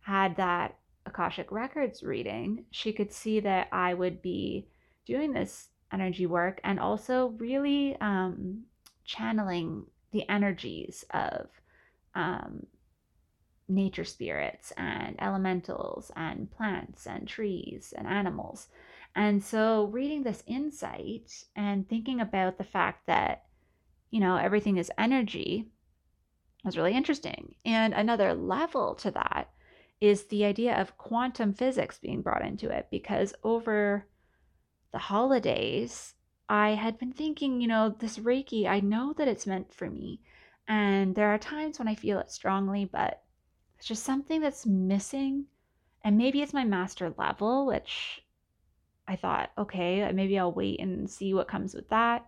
had 0.00 0.36
that 0.36 0.78
Akashic 1.04 1.52
Records 1.52 2.02
reading, 2.02 2.64
she 2.70 2.92
could 2.92 3.12
see 3.12 3.40
that 3.40 3.68
I 3.70 3.92
would 3.92 4.22
be 4.22 4.68
doing 5.04 5.32
this 5.32 5.68
energy 5.92 6.26
work 6.26 6.60
and 6.64 6.80
also 6.80 7.28
really 7.38 7.96
um, 8.00 8.64
channeling 9.04 9.86
the 10.12 10.28
energies 10.28 11.04
of 11.10 11.48
um, 12.14 12.66
nature 13.68 14.04
spirits 14.04 14.72
and 14.76 15.16
elementals 15.20 16.10
and 16.16 16.50
plants 16.50 17.06
and 17.06 17.28
trees 17.28 17.92
and 17.96 18.06
animals. 18.06 18.68
And 19.14 19.42
so, 19.42 19.86
reading 19.86 20.22
this 20.22 20.42
insight 20.46 21.44
and 21.56 21.88
thinking 21.88 22.20
about 22.20 22.58
the 22.58 22.64
fact 22.64 23.06
that, 23.06 23.44
you 24.10 24.20
know, 24.20 24.36
everything 24.36 24.76
is 24.76 24.92
energy 24.98 25.70
was 26.64 26.76
really 26.76 26.94
interesting. 26.94 27.54
And 27.64 27.94
another 27.94 28.34
level 28.34 28.94
to 28.96 29.10
that 29.12 29.50
is 30.00 30.24
the 30.26 30.44
idea 30.44 30.80
of 30.80 30.96
quantum 30.96 31.52
physics 31.52 31.98
being 31.98 32.22
brought 32.22 32.44
into 32.44 32.70
it 32.70 32.88
because 32.90 33.34
over 33.42 34.06
the 34.92 34.98
holidays, 34.98 36.14
I 36.48 36.70
had 36.70 36.98
been 36.98 37.12
thinking, 37.12 37.60
you 37.60 37.68
know, 37.68 37.94
this 37.98 38.18
Reiki, 38.18 38.66
I 38.66 38.80
know 38.80 39.12
that 39.14 39.28
it's 39.28 39.46
meant 39.46 39.74
for 39.74 39.90
me. 39.90 40.20
And 40.66 41.14
there 41.14 41.28
are 41.28 41.38
times 41.38 41.78
when 41.78 41.88
I 41.88 41.94
feel 41.94 42.18
it 42.18 42.30
strongly, 42.30 42.84
but 42.84 43.22
it's 43.78 43.86
just 43.86 44.02
something 44.02 44.40
that's 44.40 44.66
missing. 44.66 45.46
And 46.04 46.18
maybe 46.18 46.42
it's 46.42 46.52
my 46.52 46.64
master 46.64 47.14
level, 47.16 47.66
which 47.66 48.22
I 49.06 49.16
thought, 49.16 49.50
okay, 49.56 50.10
maybe 50.12 50.38
I'll 50.38 50.52
wait 50.52 50.80
and 50.80 51.08
see 51.08 51.32
what 51.32 51.48
comes 51.48 51.74
with 51.74 51.88
that. 51.90 52.26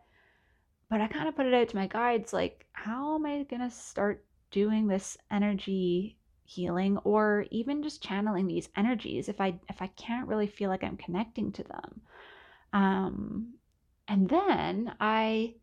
But 0.89 1.01
I 1.01 1.09
kind 1.09 1.29
of 1.29 1.37
put 1.37 1.47
it 1.47 1.55
out 1.55 1.69
to 1.69 1.77
my 1.77 1.87
guides 1.87 2.33
like, 2.33 2.67
how 2.73 3.15
am 3.17 3.27
I 3.27 3.43
going 3.45 3.63
to 3.63 3.71
start 3.71 4.25
doing 4.51 4.87
this 4.87 5.17
energy 5.31 6.19
healing 6.45 6.99
or 6.99 7.47
even 7.51 7.83
just 7.83 8.03
channeling 8.03 8.49
these 8.49 8.69
energies 8.77 9.29
if 9.29 9.41
I 9.41 9.55
if 9.69 9.81
I 9.81 9.87
can't 9.89 10.27
really 10.27 10.49
feel 10.49 10.69
like 10.69 10.83
I'm 10.83 10.97
connecting 10.97 11.53
to 11.53 11.63
them. 11.63 12.01
Um, 12.73 13.55
and 14.09 14.29
then 14.29 14.93
I 14.99 15.55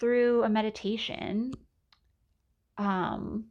through 0.00 0.44
a 0.44 0.48
meditation 0.48 1.52
um, 2.78 3.44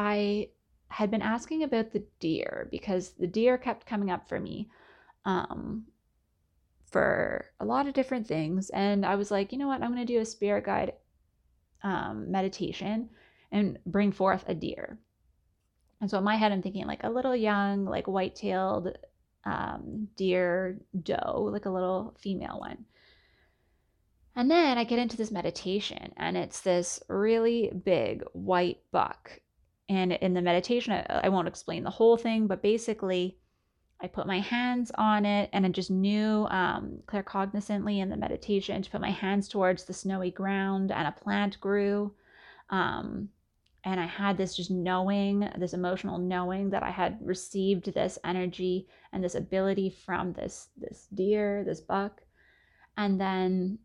I 0.00 0.48
had 0.88 1.10
been 1.10 1.20
asking 1.20 1.62
about 1.62 1.92
the 1.92 2.02
deer 2.20 2.68
because 2.70 3.10
the 3.10 3.26
deer 3.26 3.58
kept 3.58 3.84
coming 3.84 4.10
up 4.10 4.26
for 4.26 4.40
me 4.40 4.70
um, 5.26 5.84
for 6.90 7.44
a 7.60 7.66
lot 7.66 7.86
of 7.86 7.92
different 7.92 8.26
things. 8.26 8.70
And 8.70 9.04
I 9.04 9.16
was 9.16 9.30
like, 9.30 9.52
you 9.52 9.58
know 9.58 9.68
what? 9.68 9.82
I'm 9.82 9.92
going 9.92 10.06
to 10.06 10.10
do 10.10 10.20
a 10.20 10.24
spirit 10.24 10.64
guide 10.64 10.94
um, 11.82 12.30
meditation 12.30 13.10
and 13.52 13.78
bring 13.84 14.10
forth 14.10 14.42
a 14.48 14.54
deer. 14.54 14.98
And 16.00 16.10
so 16.10 16.16
in 16.16 16.24
my 16.24 16.36
head, 16.36 16.50
I'm 16.50 16.62
thinking 16.62 16.86
like 16.86 17.04
a 17.04 17.10
little 17.10 17.36
young, 17.36 17.84
like 17.84 18.08
white 18.08 18.34
tailed 18.34 18.96
um, 19.44 20.08
deer 20.16 20.80
doe, 21.02 21.50
like 21.52 21.66
a 21.66 21.70
little 21.70 22.16
female 22.18 22.58
one. 22.58 22.86
And 24.34 24.50
then 24.50 24.78
I 24.78 24.84
get 24.84 24.98
into 24.98 25.18
this 25.18 25.30
meditation, 25.30 26.14
and 26.16 26.38
it's 26.38 26.62
this 26.62 27.02
really 27.08 27.70
big 27.84 28.22
white 28.32 28.78
buck. 28.92 29.40
And 29.90 30.12
in 30.12 30.34
the 30.34 30.40
meditation, 30.40 30.92
I, 30.92 31.20
I 31.24 31.28
won't 31.28 31.48
explain 31.48 31.82
the 31.82 31.90
whole 31.90 32.16
thing, 32.16 32.46
but 32.46 32.62
basically, 32.62 33.36
I 34.00 34.06
put 34.06 34.26
my 34.26 34.38
hands 34.38 34.90
on 34.96 35.26
it 35.26 35.50
and 35.52 35.66
I 35.66 35.68
just 35.68 35.90
knew 35.90 36.46
um, 36.48 37.00
claircognizantly 37.06 37.98
in 37.98 38.08
the 38.08 38.16
meditation 38.16 38.80
to 38.80 38.90
put 38.90 39.00
my 39.00 39.10
hands 39.10 39.48
towards 39.48 39.84
the 39.84 39.92
snowy 39.92 40.30
ground 40.30 40.90
and 40.90 41.06
a 41.06 41.12
plant 41.12 41.60
grew. 41.60 42.14
Um, 42.70 43.28
and 43.84 43.98
I 43.98 44.06
had 44.06 44.38
this 44.38 44.56
just 44.56 44.70
knowing, 44.70 45.50
this 45.58 45.74
emotional 45.74 46.18
knowing 46.18 46.70
that 46.70 46.82
I 46.82 46.90
had 46.90 47.18
received 47.20 47.92
this 47.92 48.18
energy 48.24 48.86
and 49.12 49.22
this 49.22 49.34
ability 49.34 49.90
from 49.90 50.32
this 50.32 50.68
this 50.78 51.08
deer, 51.12 51.64
this 51.64 51.80
buck. 51.80 52.22
And 52.96 53.20
then 53.20 53.78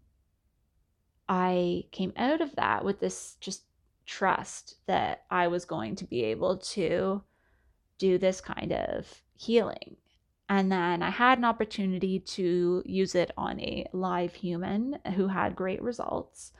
I 1.27 1.85
came 1.91 2.13
out 2.15 2.41
of 2.41 2.55
that 2.55 2.85
with 2.85 2.99
this 2.99 3.35
just 3.41 3.63
trust 4.05 4.75
that 4.87 5.23
I 5.29 5.47
was 5.47 5.65
going 5.65 5.95
to 5.97 6.05
be 6.05 6.23
able 6.25 6.57
to 6.57 7.21
do 7.97 8.17
this 8.17 8.41
kind 8.41 8.73
of 8.73 9.21
healing. 9.35 9.97
And 10.47 10.71
then 10.71 11.01
I 11.01 11.09
had 11.09 11.37
an 11.37 11.45
opportunity 11.45 12.19
to 12.19 12.83
use 12.85 13.15
it 13.15 13.31
on 13.37 13.59
a 13.59 13.87
live 13.93 14.33
human 14.33 14.99
who 15.15 15.27
had 15.27 15.55
great 15.55 15.81
results. 15.81 16.51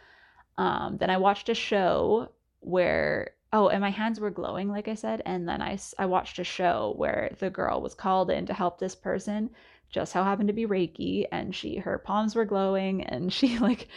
Um, 0.58 0.98
then 0.98 1.10
I 1.10 1.18
watched 1.18 1.50
a 1.50 1.54
show 1.54 2.30
where 2.62 3.36
oh 3.54 3.70
and 3.70 3.80
my 3.80 3.90
hands 3.90 4.20
were 4.20 4.32
glowing 4.32 4.70
like 4.70 4.88
i 4.88 4.96
said 4.96 5.22
and 5.26 5.48
then 5.48 5.62
i 5.62 5.78
i 6.00 6.06
watched 6.06 6.40
a 6.40 6.44
show 6.44 6.94
where 6.98 7.32
the 7.40 7.50
girl 7.50 7.80
was 7.82 7.94
called 7.94 8.30
in 8.32 8.46
to 8.46 8.54
help 8.54 8.80
this 8.80 8.96
person 8.96 9.50
just 9.90 10.14
how 10.14 10.24
happened 10.24 10.48
to 10.48 10.54
be 10.54 10.66
reiki 10.66 11.26
and 11.32 11.56
she 11.56 11.78
her 11.78 11.98
palms 11.98 12.36
were 12.36 12.46
glowing 12.46 13.04
and 13.04 13.32
she 13.38 13.58
like 13.60 13.88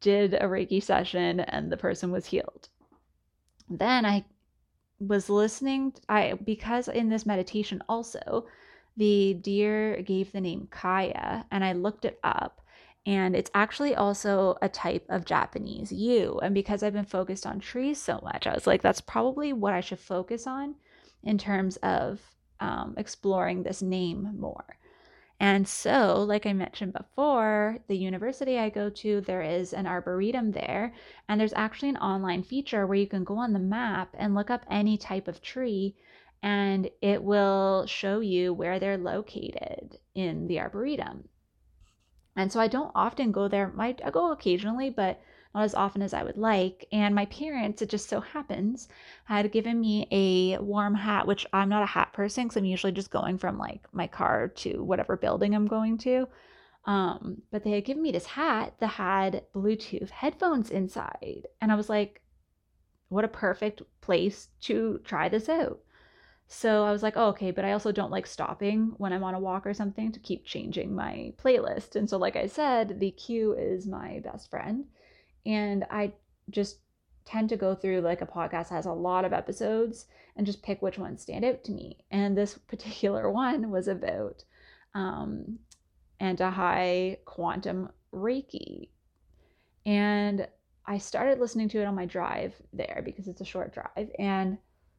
did 0.00 0.34
a 0.34 0.42
reiki 0.42 0.82
session 0.82 1.40
and 1.40 1.70
the 1.70 1.76
person 1.76 2.10
was 2.10 2.26
healed 2.26 2.68
then 3.78 4.04
i 4.06 4.24
was 4.98 5.28
listening 5.28 5.92
i 6.08 6.32
because 6.44 6.88
in 6.88 7.08
this 7.08 7.26
meditation 7.26 7.82
also 7.88 8.46
the 8.96 9.34
deer 9.34 10.00
gave 10.02 10.30
the 10.32 10.40
name 10.40 10.68
kaya 10.70 11.44
and 11.50 11.64
i 11.64 11.72
looked 11.72 12.04
it 12.04 12.18
up 12.22 12.62
and 13.04 13.34
it's 13.34 13.50
actually 13.54 13.96
also 13.96 14.56
a 14.62 14.68
type 14.68 15.04
of 15.08 15.24
Japanese 15.24 15.90
yew. 15.90 16.38
And 16.40 16.54
because 16.54 16.82
I've 16.82 16.92
been 16.92 17.04
focused 17.04 17.46
on 17.46 17.58
trees 17.58 18.00
so 18.00 18.20
much, 18.22 18.46
I 18.46 18.54
was 18.54 18.66
like, 18.66 18.80
that's 18.80 19.00
probably 19.00 19.52
what 19.52 19.74
I 19.74 19.80
should 19.80 19.98
focus 19.98 20.46
on 20.46 20.76
in 21.24 21.36
terms 21.36 21.76
of 21.78 22.20
um, 22.60 22.94
exploring 22.96 23.62
this 23.62 23.82
name 23.82 24.36
more. 24.38 24.76
And 25.42 25.66
so, 25.66 26.22
like 26.22 26.46
I 26.46 26.52
mentioned 26.52 26.92
before, 26.92 27.78
the 27.88 27.96
university 27.96 28.60
I 28.60 28.68
go 28.70 28.88
to, 28.88 29.20
there 29.22 29.42
is 29.42 29.72
an 29.72 29.88
arboretum 29.88 30.52
there, 30.52 30.94
and 31.28 31.40
there's 31.40 31.52
actually 31.54 31.88
an 31.88 31.96
online 31.96 32.44
feature 32.44 32.86
where 32.86 32.96
you 32.96 33.08
can 33.08 33.24
go 33.24 33.38
on 33.38 33.52
the 33.52 33.58
map 33.58 34.14
and 34.16 34.36
look 34.36 34.50
up 34.50 34.64
any 34.70 34.96
type 34.96 35.26
of 35.26 35.42
tree, 35.42 35.96
and 36.44 36.88
it 37.00 37.24
will 37.24 37.86
show 37.86 38.20
you 38.20 38.54
where 38.54 38.78
they're 38.78 38.96
located 38.96 39.98
in 40.14 40.46
the 40.46 40.60
arboretum. 40.60 41.28
And 42.36 42.52
so 42.52 42.60
I 42.60 42.68
don't 42.68 42.92
often 42.94 43.32
go 43.32 43.48
there. 43.48 43.74
I 43.76 43.94
go 44.12 44.30
occasionally, 44.30 44.90
but 44.90 45.20
not 45.54 45.64
as 45.64 45.74
often 45.74 46.02
as 46.02 46.14
I 46.14 46.22
would 46.22 46.38
like. 46.38 46.86
And 46.92 47.14
my 47.14 47.26
parents, 47.26 47.82
it 47.82 47.90
just 47.90 48.08
so 48.08 48.20
happens, 48.20 48.88
had 49.24 49.52
given 49.52 49.80
me 49.80 50.06
a 50.10 50.58
warm 50.58 50.94
hat, 50.94 51.26
which 51.26 51.46
I'm 51.52 51.68
not 51.68 51.82
a 51.82 51.86
hat 51.86 52.12
person 52.12 52.44
because 52.44 52.56
I'm 52.56 52.64
usually 52.64 52.92
just 52.92 53.10
going 53.10 53.38
from 53.38 53.58
like 53.58 53.86
my 53.92 54.06
car 54.06 54.48
to 54.48 54.82
whatever 54.82 55.16
building 55.16 55.54
I'm 55.54 55.66
going 55.66 55.98
to. 55.98 56.26
Um, 56.84 57.42
but 57.50 57.62
they 57.62 57.72
had 57.72 57.84
given 57.84 58.02
me 58.02 58.12
this 58.12 58.26
hat 58.26 58.74
that 58.80 58.88
had 58.88 59.44
Bluetooth 59.54 60.10
headphones 60.10 60.70
inside. 60.70 61.46
And 61.60 61.70
I 61.70 61.76
was 61.76 61.88
like, 61.88 62.22
what 63.08 63.24
a 63.24 63.28
perfect 63.28 63.82
place 64.00 64.48
to 64.62 65.00
try 65.04 65.28
this 65.28 65.48
out. 65.48 65.80
So 66.48 66.84
I 66.84 66.92
was 66.92 67.02
like, 67.02 67.14
oh, 67.16 67.28
okay, 67.28 67.50
but 67.50 67.64
I 67.64 67.72
also 67.72 67.92
don't 67.92 68.10
like 68.10 68.26
stopping 68.26 68.94
when 68.98 69.12
I'm 69.12 69.24
on 69.24 69.34
a 69.34 69.40
walk 69.40 69.66
or 69.66 69.74
something 69.74 70.12
to 70.12 70.20
keep 70.20 70.44
changing 70.44 70.94
my 70.94 71.32
playlist. 71.38 71.96
And 71.96 72.08
so, 72.08 72.18
like 72.18 72.36
I 72.36 72.46
said, 72.46 73.00
the 73.00 73.10
queue 73.10 73.54
is 73.54 73.86
my 73.86 74.20
best 74.24 74.50
friend. 74.50 74.84
And 75.44 75.84
I 75.90 76.12
just 76.50 76.78
tend 77.24 77.48
to 77.48 77.56
go 77.56 77.74
through 77.74 78.00
like 78.00 78.20
a 78.20 78.26
podcast 78.26 78.68
has 78.70 78.86
a 78.86 78.92
lot 78.92 79.24
of 79.24 79.32
episodes 79.32 80.06
and 80.36 80.46
just 80.46 80.62
pick 80.62 80.82
which 80.82 80.98
ones 80.98 81.22
stand 81.22 81.44
out 81.44 81.62
to 81.64 81.72
me. 81.72 81.98
And 82.10 82.36
this 82.36 82.54
particular 82.68 83.30
one 83.30 83.70
was 83.70 83.88
about 83.88 84.44
um, 84.94 85.58
anti 86.20 87.16
quantum 87.24 87.90
Reiki. 88.14 88.88
And 89.84 90.46
I 90.86 90.98
started 90.98 91.38
listening 91.38 91.68
to 91.70 91.80
it 91.80 91.86
on 91.86 91.94
my 91.94 92.06
drive 92.06 92.54
there 92.72 93.02
because 93.04 93.28
it's 93.28 93.40
a 93.40 93.44
short 93.44 93.72
drive 93.72 94.10
and 94.18 94.58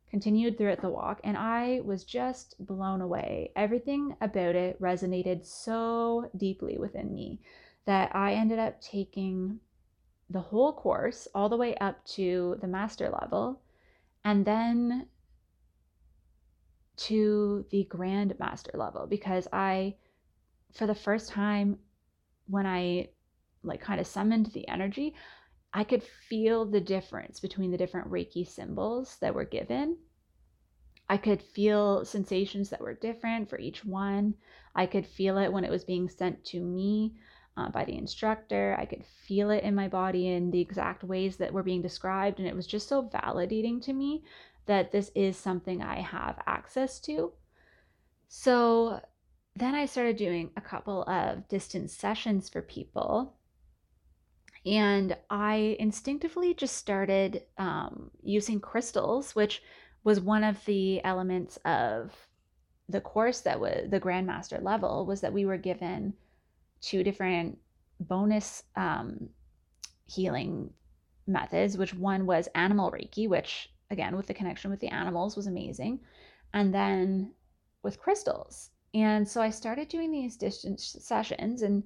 continued 0.10 0.58
throughout 0.58 0.82
the 0.82 0.90
walk. 0.90 1.20
And 1.24 1.38
I 1.38 1.82
was 1.84 2.04
just 2.04 2.56
blown 2.60 3.02
away. 3.02 3.52
Everything 3.56 4.16
about 4.22 4.56
it 4.56 4.80
resonated 4.82 5.46
so 5.46 6.30
deeply 6.38 6.78
within 6.78 7.14
me 7.14 7.42
that 7.86 8.16
I 8.16 8.34
ended 8.34 8.60
up 8.60 8.80
taking 8.82 9.60
the 10.34 10.42
whole 10.42 10.74
course 10.74 11.28
all 11.36 11.48
the 11.48 11.58
way 11.58 11.76
up 11.76 12.04
to 12.06 12.58
the 12.60 12.68
master 12.68 13.08
level 13.10 13.62
and 14.26 14.44
then 14.44 15.08
to 16.98 17.66
the 17.70 17.84
grand 17.86 18.38
master 18.40 18.72
level 18.74 19.06
because 19.08 19.48
I, 19.54 19.96
for 20.74 20.88
the 20.88 20.96
first 20.96 21.30
time, 21.30 21.78
when 22.48 22.66
I 22.66 23.10
like 23.64 23.80
kind 23.80 24.02
of 24.02 24.08
summoned 24.08 24.48
the 24.48 24.68
energy, 24.68 25.14
I 25.72 25.84
could 25.84 26.04
feel 26.04 26.66
the 26.66 26.82
difference 26.82 27.40
between 27.40 27.72
the 27.72 27.78
different 27.78 28.10
Reiki 28.10 28.48
symbols 28.48 29.18
that 29.22 29.36
were 29.36 29.46
given. 29.46 29.98
I 31.10 31.18
could 31.18 31.42
feel 31.42 32.06
sensations 32.06 32.70
that 32.70 32.82
were 32.82 32.94
different 32.96 33.50
for 33.50 33.60
each 33.60 33.86
one. 33.86 34.34
I 34.76 34.88
could 34.88 35.06
feel 35.06 35.38
it 35.38 35.54
when 35.54 35.64
it 35.64 35.72
was 35.72 35.84
being 35.84 36.10
sent 36.10 36.44
to 36.46 36.60
me 36.60 37.14
uh, 37.58 37.70
by 37.70 37.86
the 37.86 37.98
instructor. 37.98 38.76
I 38.80 38.86
could 38.86 39.04
feel 39.06 39.52
it 39.52 39.64
in 39.64 39.76
my 39.76 39.88
body 39.88 40.30
in 40.30 40.52
the 40.52 40.62
exact 40.62 41.04
ways 41.04 41.38
that 41.38 41.54
were 41.54 41.64
being 41.64 41.82
described. 41.82 42.40
And 42.40 42.48
it 42.48 42.56
was 42.56 42.68
just 42.68 42.88
so 42.88 43.04
validating 43.04 43.82
to 43.84 43.94
me 43.94 44.24
that 44.66 44.92
this 44.92 45.12
is 45.14 45.38
something 45.38 45.82
I 45.82 46.00
have 46.00 46.42
access 46.48 47.00
to. 47.02 47.34
So 48.28 49.02
then 49.56 49.76
I 49.76 49.86
started 49.86 50.18
doing 50.18 50.50
a 50.58 50.62
couple 50.62 51.04
of 51.04 51.48
distance 51.48 51.94
sessions 51.94 52.50
for 52.50 52.62
people. 52.62 53.36
And 54.66 55.16
I 55.30 55.76
instinctively 55.80 56.54
just 56.54 56.78
started 56.78 57.44
um, 57.58 58.10
using 58.24 58.60
crystals, 58.62 59.36
which 59.36 59.62
was 60.04 60.20
one 60.20 60.44
of 60.44 60.64
the 60.66 61.04
elements 61.04 61.58
of 61.66 62.12
the 62.90 63.02
course 63.02 63.42
that 63.42 63.60
was 63.60 63.90
the 63.90 64.00
Grandmaster 64.00 64.62
level, 64.62 65.06
was 65.06 65.22
that 65.22 65.34
we 65.34 65.46
were 65.46 65.58
given 65.58 66.14
two 66.84 67.04
different 67.04 67.58
bonus 68.00 68.64
um, 68.76 69.30
healing 70.06 70.70
methods, 71.26 71.78
which 71.78 71.94
one 71.94 72.26
was 72.26 72.48
animal 72.54 72.92
Reiki, 72.92 73.28
which 73.28 73.70
again, 73.90 74.18
with 74.18 74.28
the 74.28 74.34
connection 74.34 74.70
with 74.70 74.82
the 74.82 74.90
animals 74.90 75.38
was 75.38 75.48
amazing. 75.48 76.00
And 76.54 76.74
then 76.74 77.32
with 77.82 78.00
crystals. 78.00 78.72
And 78.94 79.28
so 79.28 79.42
I 79.42 79.50
started 79.50 79.88
doing 79.88 80.12
these 80.12 80.36
distance 80.36 80.96
sessions 81.00 81.62
and 81.62 81.84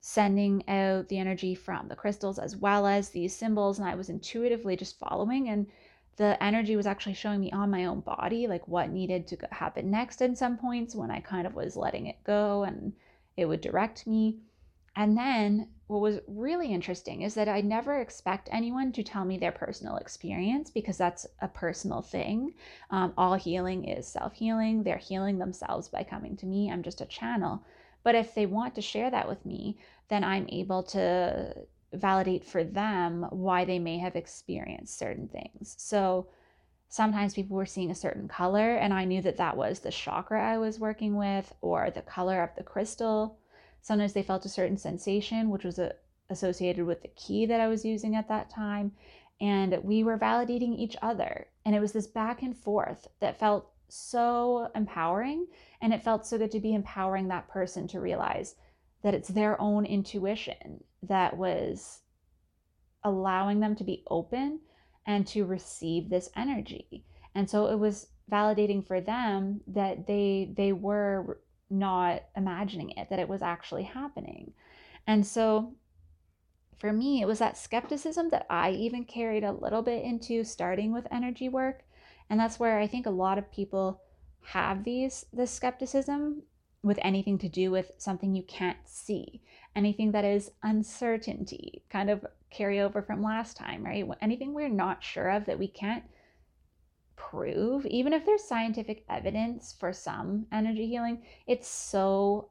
sending 0.00 0.68
out 0.68 1.08
the 1.08 1.18
energy 1.18 1.54
from 1.54 1.88
the 1.88 1.96
crystals 1.96 2.38
as 2.38 2.56
well 2.56 2.86
as 2.86 3.08
these 3.08 3.34
symbols. 3.34 3.78
And 3.78 3.88
I 3.88 3.94
was 3.94 4.10
intuitively 4.10 4.76
just 4.76 4.98
following. 4.98 5.48
And 5.48 5.66
the 6.16 6.42
energy 6.42 6.76
was 6.76 6.86
actually 6.86 7.14
showing 7.14 7.40
me 7.40 7.52
on 7.52 7.70
my 7.70 7.86
own 7.86 8.00
body, 8.00 8.46
like 8.46 8.68
what 8.68 8.90
needed 8.90 9.26
to 9.28 9.38
happen 9.50 9.90
next 9.90 10.20
in 10.20 10.36
some 10.36 10.58
points 10.58 10.94
when 10.94 11.10
I 11.10 11.20
kind 11.20 11.46
of 11.46 11.54
was 11.54 11.76
letting 11.76 12.06
it 12.06 12.22
go 12.24 12.64
and 12.64 12.92
it 13.36 13.46
would 13.46 13.60
direct 13.60 14.06
me. 14.06 14.38
And 14.96 15.16
then 15.16 15.68
what 15.86 16.00
was 16.00 16.20
really 16.26 16.72
interesting 16.72 17.22
is 17.22 17.34
that 17.34 17.48
I 17.48 17.60
never 17.60 18.00
expect 18.00 18.48
anyone 18.52 18.92
to 18.92 19.02
tell 19.02 19.24
me 19.24 19.36
their 19.36 19.52
personal 19.52 19.96
experience 19.96 20.70
because 20.70 20.96
that's 20.96 21.26
a 21.40 21.48
personal 21.48 22.00
thing. 22.00 22.54
Um, 22.90 23.12
all 23.18 23.34
healing 23.34 23.84
is 23.84 24.06
self 24.06 24.34
healing. 24.34 24.82
They're 24.82 24.96
healing 24.96 25.38
themselves 25.38 25.88
by 25.88 26.04
coming 26.04 26.36
to 26.38 26.46
me. 26.46 26.70
I'm 26.70 26.82
just 26.82 27.00
a 27.00 27.06
channel. 27.06 27.64
But 28.02 28.14
if 28.14 28.34
they 28.34 28.46
want 28.46 28.74
to 28.76 28.82
share 28.82 29.10
that 29.10 29.28
with 29.28 29.44
me, 29.44 29.78
then 30.08 30.24
I'm 30.24 30.46
able 30.48 30.82
to 30.84 31.54
validate 31.92 32.44
for 32.44 32.64
them 32.64 33.26
why 33.30 33.64
they 33.64 33.78
may 33.78 33.98
have 33.98 34.16
experienced 34.16 34.98
certain 34.98 35.28
things. 35.28 35.74
So 35.78 36.28
sometimes 36.94 37.34
people 37.34 37.56
were 37.56 37.66
seeing 37.66 37.90
a 37.90 37.94
certain 37.94 38.28
color, 38.28 38.76
and 38.76 38.94
I 38.94 39.04
knew 39.04 39.22
that 39.22 39.38
that 39.38 39.56
was 39.56 39.80
the 39.80 39.90
chakra 39.90 40.42
I 40.42 40.58
was 40.58 40.78
working 40.78 41.16
with 41.16 41.52
or 41.60 41.90
the 41.90 42.02
color 42.02 42.42
of 42.42 42.54
the 42.56 42.62
crystal 42.62 43.38
Sometimes 43.84 44.14
they 44.14 44.22
felt 44.22 44.46
a 44.46 44.48
certain 44.48 44.78
sensation, 44.78 45.50
which 45.50 45.62
was 45.62 45.78
a, 45.78 45.92
associated 46.30 46.86
with 46.86 47.02
the 47.02 47.08
key 47.08 47.44
that 47.44 47.60
I 47.60 47.68
was 47.68 47.84
using 47.84 48.16
at 48.16 48.28
that 48.28 48.48
time. 48.48 48.92
And 49.42 49.78
we 49.84 50.02
were 50.02 50.16
validating 50.16 50.78
each 50.78 50.96
other. 51.02 51.48
And 51.66 51.76
it 51.76 51.80
was 51.80 51.92
this 51.92 52.06
back 52.06 52.40
and 52.40 52.56
forth 52.56 53.06
that 53.20 53.38
felt 53.38 53.70
so 53.90 54.70
empowering. 54.74 55.48
And 55.82 55.92
it 55.92 56.02
felt 56.02 56.26
so 56.26 56.38
good 56.38 56.50
to 56.52 56.60
be 56.60 56.72
empowering 56.72 57.28
that 57.28 57.46
person 57.46 57.86
to 57.88 58.00
realize 58.00 58.54
that 59.02 59.12
it's 59.12 59.28
their 59.28 59.60
own 59.60 59.84
intuition 59.84 60.82
that 61.02 61.36
was 61.36 62.00
allowing 63.02 63.60
them 63.60 63.76
to 63.76 63.84
be 63.84 64.02
open 64.08 64.60
and 65.06 65.26
to 65.28 65.44
receive 65.44 66.08
this 66.08 66.30
energy. 66.36 67.04
And 67.34 67.48
so 67.48 67.66
it 67.66 67.78
was 67.78 68.08
validating 68.30 68.86
for 68.86 69.00
them 69.00 69.60
that 69.66 70.06
they 70.06 70.52
they 70.56 70.72
were 70.72 71.40
not 71.70 72.22
imagining 72.36 72.90
it, 72.90 73.08
that 73.10 73.18
it 73.18 73.28
was 73.28 73.42
actually 73.42 73.82
happening. 73.84 74.52
And 75.06 75.26
so 75.26 75.74
for 76.78 76.92
me, 76.92 77.20
it 77.20 77.26
was 77.26 77.38
that 77.38 77.56
skepticism 77.56 78.30
that 78.30 78.46
I 78.50 78.70
even 78.70 79.04
carried 79.04 79.44
a 79.44 79.52
little 79.52 79.82
bit 79.82 80.04
into 80.04 80.44
starting 80.44 80.92
with 80.92 81.06
energy 81.10 81.48
work. 81.48 81.84
And 82.30 82.38
that's 82.40 82.58
where 82.58 82.78
I 82.78 82.86
think 82.86 83.06
a 83.06 83.10
lot 83.10 83.38
of 83.38 83.50
people 83.50 84.00
have 84.42 84.84
these 84.84 85.24
this 85.32 85.50
skepticism 85.50 86.42
with 86.82 86.98
anything 87.02 87.38
to 87.38 87.48
do 87.48 87.70
with 87.70 87.92
something 87.96 88.34
you 88.34 88.42
can't 88.42 88.76
see, 88.84 89.40
anything 89.76 90.12
that 90.12 90.24
is 90.24 90.50
uncertainty, 90.62 91.82
kind 91.90 92.10
of 92.10 92.24
carry 92.50 92.80
over 92.80 93.02
from 93.02 93.22
last 93.22 93.56
time, 93.56 93.84
right? 93.84 94.06
Anything 94.22 94.54
we're 94.54 94.68
not 94.68 95.02
sure 95.02 95.30
of 95.30 95.46
that 95.46 95.58
we 95.58 95.68
can't 95.68 96.04
prove, 97.16 97.84
even 97.86 98.12
if 98.12 98.24
there's 98.24 98.44
scientific 98.44 99.04
evidence 99.08 99.74
for 99.78 99.92
some 99.92 100.46
energy 100.52 100.86
healing, 100.86 101.22
it's 101.46 101.68
so 101.68 102.50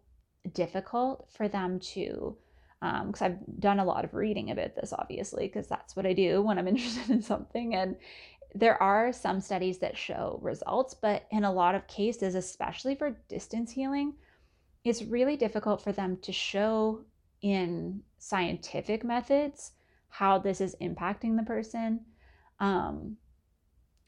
difficult 0.53 1.27
for 1.31 1.47
them 1.47 1.79
to 1.79 2.35
because 3.07 3.21
um, 3.21 3.31
I've 3.31 3.59
done 3.61 3.79
a 3.79 3.85
lot 3.85 4.03
of 4.03 4.13
reading 4.13 4.51
about 4.51 4.75
this, 4.75 4.91
obviously, 4.91 5.47
because 5.47 5.67
that's 5.67 5.95
what 5.95 6.05
I 6.05 6.11
do 6.11 6.41
when 6.41 6.59
I'm 6.59 6.67
interested 6.75 7.09
in 7.09 7.21
something. 7.21 7.75
And 7.75 7.95
there 8.53 8.81
are 8.81 9.13
some 9.13 9.39
studies 9.39 9.79
that 9.79 9.97
show 9.97 10.39
results, 10.41 10.93
but 10.93 11.25
in 11.31 11.45
a 11.45 11.51
lot 11.51 11.75
of 11.75 11.87
cases, 11.87 12.35
especially 12.35 12.95
for 12.95 13.17
distance 13.29 13.71
healing, 13.71 14.15
it's 14.83 15.01
really 15.01 15.37
difficult 15.37 15.81
for 15.81 15.93
them 15.93 16.17
to 16.23 16.33
show 16.33 17.01
in 17.43 18.01
scientific 18.17 19.03
methods 19.03 19.73
how 20.09 20.39
this 20.39 20.61
is 20.61 20.75
impacting 20.81 21.35
the 21.37 21.43
person. 21.43 21.99
Um, 22.59 23.17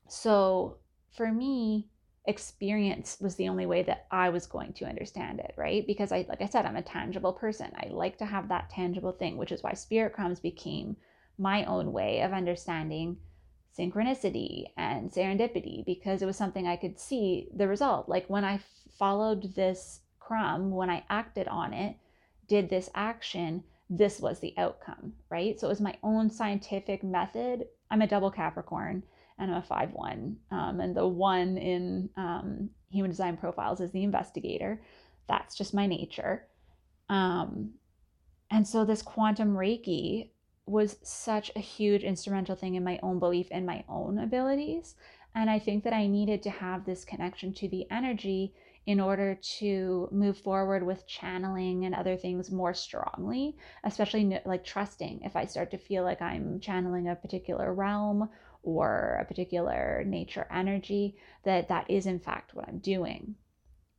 so 0.07 0.77
for 1.15 1.31
me, 1.31 1.89
experience 2.27 3.17
was 3.19 3.35
the 3.35 3.49
only 3.49 3.65
way 3.65 3.83
that 3.83 4.07
I 4.09 4.29
was 4.29 4.47
going 4.47 4.73
to 4.73 4.85
understand 4.85 5.39
it, 5.39 5.53
right? 5.57 5.85
Because 5.85 6.11
I, 6.11 6.25
like 6.27 6.41
I 6.41 6.47
said, 6.47 6.65
I'm 6.65 6.75
a 6.75 6.81
tangible 6.81 7.33
person. 7.33 7.71
I 7.75 7.87
like 7.89 8.17
to 8.19 8.25
have 8.25 8.49
that 8.49 8.69
tangible 8.69 9.11
thing, 9.11 9.37
which 9.37 9.51
is 9.51 9.61
why 9.61 9.73
Spirit 9.73 10.13
Crumbs 10.13 10.39
became 10.39 10.95
my 11.37 11.65
own 11.65 11.91
way 11.91 12.21
of 12.21 12.33
understanding 12.33 13.17
synchronicity 13.77 14.65
and 14.77 15.11
serendipity 15.11 15.85
because 15.85 16.21
it 16.21 16.25
was 16.25 16.37
something 16.37 16.65
I 16.65 16.77
could 16.77 16.99
see 16.99 17.49
the 17.53 17.67
result. 17.67 18.07
Like 18.07 18.27
when 18.27 18.45
I 18.45 18.61
followed 18.97 19.53
this 19.55 20.01
crumb, 20.19 20.71
when 20.71 20.89
I 20.89 21.03
acted 21.09 21.47
on 21.47 21.73
it, 21.73 21.97
did 22.47 22.69
this 22.69 22.89
action, 22.95 23.63
this 23.89 24.19
was 24.19 24.39
the 24.39 24.53
outcome, 24.57 25.13
right? 25.29 25.59
So 25.59 25.67
it 25.67 25.69
was 25.69 25.81
my 25.81 25.95
own 26.03 26.29
scientific 26.29 27.03
method. 27.03 27.67
I'm 27.91 28.01
a 28.01 28.07
double 28.07 28.31
Capricorn 28.31 29.03
and 29.37 29.51
I'm 29.51 29.57
a 29.57 29.63
5 29.63 29.91
1. 29.93 30.37
Um, 30.51 30.79
and 30.79 30.95
the 30.95 31.07
one 31.07 31.57
in 31.57 32.09
um, 32.17 32.69
human 32.89 33.11
design 33.11 33.37
profiles 33.37 33.81
is 33.81 33.91
the 33.91 34.03
investigator. 34.03 34.81
That's 35.27 35.55
just 35.55 35.73
my 35.73 35.87
nature. 35.87 36.47
Um, 37.09 37.71
and 38.49 38.67
so 38.67 38.85
this 38.85 39.01
quantum 39.01 39.55
Reiki 39.55 40.29
was 40.65 40.97
such 41.03 41.51
a 41.55 41.59
huge 41.59 42.03
instrumental 42.03 42.55
thing 42.55 42.75
in 42.75 42.83
my 42.83 42.99
own 43.03 43.19
belief 43.19 43.51
in 43.51 43.65
my 43.65 43.83
own 43.87 44.17
abilities. 44.19 44.95
And 45.35 45.49
I 45.49 45.59
think 45.59 45.83
that 45.83 45.93
I 45.93 46.07
needed 46.07 46.41
to 46.43 46.49
have 46.49 46.85
this 46.85 47.05
connection 47.05 47.53
to 47.55 47.67
the 47.67 47.85
energy 47.91 48.53
in 48.85 48.99
order 48.99 49.35
to 49.35 50.07
move 50.11 50.37
forward 50.37 50.85
with 50.85 51.07
channeling 51.07 51.85
and 51.85 51.95
other 51.95 52.15
things 52.15 52.51
more 52.51 52.73
strongly, 52.73 53.57
especially 53.83 54.39
like 54.45 54.63
trusting 54.63 55.21
if 55.23 55.35
I 55.35 55.45
start 55.45 55.71
to 55.71 55.77
feel 55.77 56.03
like 56.03 56.21
I'm 56.21 56.59
channeling 56.59 57.07
a 57.07 57.15
particular 57.15 57.73
realm 57.73 58.29
or 58.61 59.17
a 59.19 59.25
particular 59.25 60.03
nature 60.05 60.47
energy, 60.51 61.17
that 61.43 61.67
that 61.69 61.89
is 61.89 62.05
in 62.05 62.19
fact 62.19 62.53
what 62.53 62.67
I'm 62.67 62.79
doing. 62.79 63.35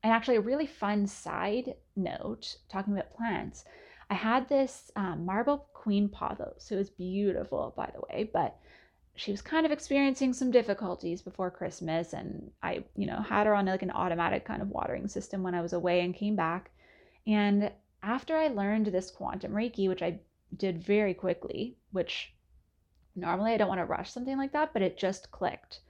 And 0.03 0.13
actually, 0.13 0.37
a 0.37 0.41
really 0.41 0.67
fun 0.67 1.07
side 1.09 1.75
note 1.97 2.57
talking 2.69 2.93
about 2.93 3.13
plants, 3.13 3.65
I 4.09 4.15
had 4.15 4.49
this 4.49 4.93
um, 4.95 5.25
marble 5.25 5.67
queen 5.73 6.09
pothos. 6.09 6.71
It 6.71 6.77
was 6.77 6.91
beautiful, 6.91 7.75
by 7.77 7.91
the 7.93 8.03
way, 8.09 8.31
but 8.33 8.57
she 9.17 9.31
was 9.31 9.41
kind 9.43 9.65
of 9.65 9.73
experiencing 9.73 10.33
some 10.33 10.51
difficulties 10.51 11.23
before 11.23 11.51
Christmas 11.51 12.13
and 12.13 12.51
I, 12.63 12.85
you 12.95 13.07
know, 13.07 13.21
had 13.21 13.47
her 13.47 13.55
on 13.55 13.67
like 13.67 13.83
an 13.83 13.91
automatic 13.91 14.45
kind 14.45 14.61
of 14.61 14.69
watering 14.69 15.09
system 15.09 15.43
when 15.43 15.55
I 15.55 15.63
was 15.63 15.73
away 15.73 16.01
and 16.01 16.15
came 16.15 16.37
back. 16.37 16.71
And 17.27 17.73
after 18.03 18.37
I 18.37 18.49
learned 18.49 18.87
this 18.87 19.11
quantum 19.11 19.53
Reiki, 19.53 19.89
which 19.89 20.03
I 20.03 20.21
did 20.57 20.83
very 20.83 21.15
quickly, 21.15 21.77
which 21.93 22.35
normally 23.17 23.53
I 23.53 23.57
don't 23.57 23.69
want 23.69 23.81
to 23.81 23.87
rush 23.87 24.13
something 24.13 24.37
like 24.37 24.53
that, 24.53 24.73
but 24.73 24.83
it 24.83 24.99
just 24.99 25.31
clicked. 25.31 25.81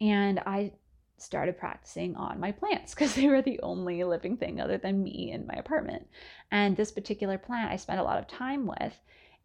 And 0.00 0.38
I 0.40 0.72
started 1.16 1.58
practicing 1.58 2.14
on 2.14 2.38
my 2.38 2.52
plants 2.52 2.94
because 2.94 3.14
they 3.16 3.26
were 3.26 3.42
the 3.42 3.60
only 3.60 4.04
living 4.04 4.36
thing 4.36 4.60
other 4.60 4.78
than 4.78 5.02
me 5.02 5.32
in 5.32 5.46
my 5.46 5.54
apartment. 5.54 6.06
And 6.52 6.76
this 6.76 6.92
particular 6.92 7.38
plant 7.38 7.72
I 7.72 7.76
spent 7.76 8.00
a 8.00 8.04
lot 8.04 8.18
of 8.18 8.28
time 8.28 8.66
with 8.66 8.98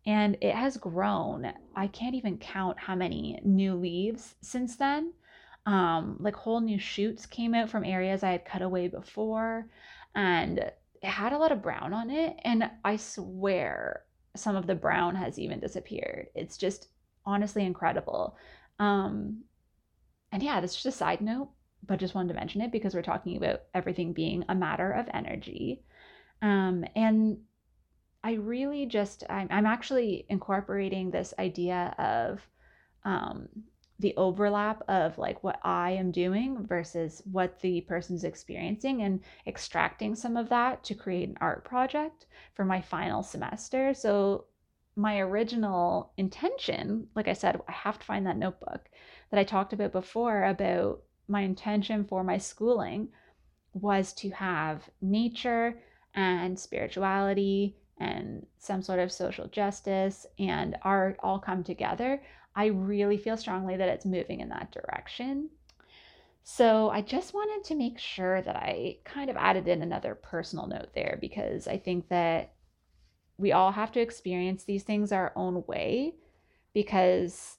and 0.06 0.38
it 0.42 0.56
has 0.56 0.78
grown. 0.78 1.52
I 1.76 1.88
can't 1.88 2.16
even 2.16 2.38
count 2.38 2.78
how 2.80 2.96
many 2.96 3.40
new 3.44 3.76
leaves 3.76 4.36
since 4.42 4.76
then. 4.76 5.14
Um, 5.66 6.18
like 6.20 6.36
whole 6.36 6.60
new 6.60 6.78
shoots 6.78 7.26
came 7.26 7.54
out 7.54 7.70
from 7.70 7.86
areas 7.86 8.22
I 8.22 8.32
had 8.32 8.46
cut 8.46 8.62
away 8.62 8.90
before, 8.90 9.68
and 10.14 10.60
it 10.60 10.76
had 11.04 11.32
a 11.32 11.38
lot 11.38 11.54
of 11.54 11.62
brown 11.62 11.94
on 11.94 12.10
it. 12.10 12.36
And 12.44 12.70
I 12.84 12.98
swear 12.98 14.04
some 14.36 14.56
of 14.56 14.68
the 14.68 14.76
brown 14.76 15.16
has 15.16 15.40
even 15.40 15.60
disappeared. 15.60 16.28
It's 16.36 16.58
just 16.58 16.90
honestly 17.26 17.66
incredible. 17.66 18.36
Um, 18.80 19.44
and 20.32 20.44
yeah, 20.44 20.60
that's 20.60 20.74
just 20.74 20.86
a 20.88 20.92
side 20.92 21.22
note, 21.22 21.50
but 21.86 22.00
just 22.00 22.16
wanted 22.16 22.30
to 22.30 22.40
mention 22.40 22.62
it 22.62 22.72
because 22.72 22.94
we're 22.94 23.04
talking 23.04 23.38
about 23.38 23.62
everything 23.74 24.12
being 24.12 24.44
a 24.50 24.56
matter 24.56 24.92
of 24.92 25.08
energy. 25.14 25.84
Um, 26.42 26.84
and 26.96 27.38
I 28.24 28.34
really 28.34 28.86
just, 28.86 29.24
I'm, 29.30 29.48
I'm 29.52 29.66
actually 29.66 30.26
incorporating 30.30 31.12
this 31.12 31.34
idea 31.38 31.94
of 31.98 32.40
um, 33.04 33.50
the 34.00 34.16
overlap 34.16 34.82
of 34.88 35.18
like 35.18 35.44
what 35.44 35.60
I 35.64 35.92
am 35.92 36.12
doing 36.12 36.66
versus 36.66 37.22
what 37.30 37.60
the 37.60 37.82
person's 37.82 38.24
experiencing 38.24 39.02
and 39.02 39.22
extracting 39.46 40.16
some 40.16 40.38
of 40.38 40.50
that 40.50 40.84
to 40.86 40.96
create 40.96 41.30
an 41.30 41.38
art 41.42 41.64
project 41.64 42.26
for 42.54 42.66
my 42.66 42.82
final 42.82 43.24
semester. 43.24 43.94
So, 43.94 44.46
my 44.96 45.20
original 45.20 46.12
intention, 46.18 47.08
like 47.16 47.28
I 47.28 47.34
said, 47.34 47.60
I 47.68 47.72
have 47.72 47.98
to 47.98 48.06
find 48.06 48.28
that 48.28 48.38
notebook 48.38 48.90
that 49.32 49.40
I 49.40 49.44
talked 49.44 49.74
about 49.74 49.92
before 49.92 50.44
about 50.44 51.02
my 51.28 51.42
intention 51.42 52.06
for 52.06 52.24
my 52.24 52.38
schooling 52.38 53.08
was 53.74 54.14
to 54.14 54.30
have 54.30 54.88
nature 55.02 55.80
and 56.14 56.60
spirituality 56.60 57.76
and 58.04 58.46
some 58.60 58.82
sort 58.82 59.00
of 59.00 59.12
social 59.12 59.48
justice 59.48 60.26
and 60.38 60.78
art 60.82 61.18
all 61.22 61.40
come 61.40 61.64
together, 61.64 62.22
I 62.56 62.68
really 62.68 63.18
feel 63.18 63.38
strongly 63.38 63.78
that 63.78 63.90
it's 63.90 64.06
moving 64.06 64.42
in 64.42 64.50
that 64.50 64.72
direction. 64.72 65.50
So 66.44 66.90
I 66.90 67.02
just 67.02 67.34
wanted 67.34 67.64
to 67.68 67.76
make 67.76 67.98
sure 67.98 68.42
that 68.42 68.56
I 68.56 68.98
kind 69.06 69.30
of 69.30 69.38
added 69.38 69.68
in 69.68 69.82
another 69.82 70.16
personal 70.16 70.68
note 70.68 70.90
there 70.94 71.18
because 71.22 71.68
I 71.68 71.78
think 71.78 72.10
that 72.10 72.54
we 73.38 73.54
all 73.54 73.72
have 73.72 73.92
to 73.94 74.02
experience 74.02 74.64
these 74.64 74.84
things 74.84 75.12
our 75.12 75.32
own 75.36 75.64
way 75.68 76.16
because 76.74 77.58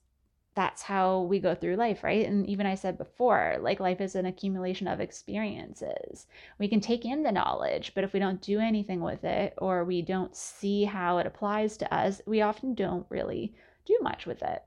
that's 0.55 0.83
how 0.83 1.23
we 1.23 1.41
go 1.41 1.55
through 1.55 1.77
life, 1.77 2.05
right? 2.05 2.27
And 2.27 2.47
even 2.47 2.67
I 2.67 2.77
said 2.77 2.97
before, 2.97 3.57
like 3.61 3.81
life 3.81 4.01
is 4.01 4.15
an 4.15 4.27
accumulation 4.27 4.87
of 4.87 5.01
experiences. 5.01 6.27
We 6.59 6.69
can 6.69 6.81
take 6.81 7.05
in 7.05 7.23
the 7.23 7.33
knowledge, 7.33 7.93
but 7.95 8.05
if 8.05 8.13
we 8.13 8.21
don't 8.21 8.41
do 8.41 8.61
anything 8.61 9.01
with 9.01 9.25
it 9.25 9.55
or 9.59 9.85
we 9.85 10.01
don't 10.03 10.37
see 10.37 10.85
how 10.85 11.19
it 11.19 11.27
applies 11.27 11.77
to 11.79 11.93
us, 11.93 12.23
we 12.27 12.41
often 12.41 12.75
don't 12.75 13.07
really 13.09 13.55
do 13.85 13.99
much 14.01 14.27
with 14.27 14.43
it. 14.43 14.63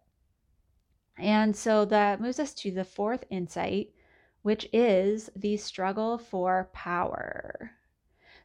And 1.17 1.55
so 1.55 1.85
that 1.85 2.21
moves 2.21 2.39
us 2.39 2.53
to 2.55 2.71
the 2.71 2.83
fourth 2.83 3.23
insight, 3.29 3.91
which 4.41 4.67
is 4.73 5.29
the 5.35 5.57
struggle 5.57 6.17
for 6.17 6.69
power. 6.73 7.71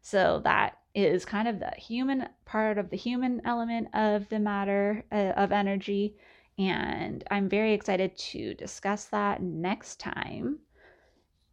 So 0.00 0.40
that 0.44 0.78
is 0.94 1.24
kind 1.24 1.48
of 1.48 1.58
the 1.58 1.72
human 1.76 2.28
part 2.44 2.78
of 2.78 2.90
the 2.90 2.96
human 2.96 3.42
element 3.44 3.88
of 3.94 4.28
the 4.28 4.38
matter 4.38 5.04
uh, 5.10 5.32
of 5.36 5.52
energy 5.52 6.16
and 6.58 7.24
I'm 7.30 7.48
very 7.48 7.72
excited 7.72 8.16
to 8.16 8.54
discuss 8.54 9.06
that 9.06 9.42
next 9.42 10.00
time. 10.00 10.58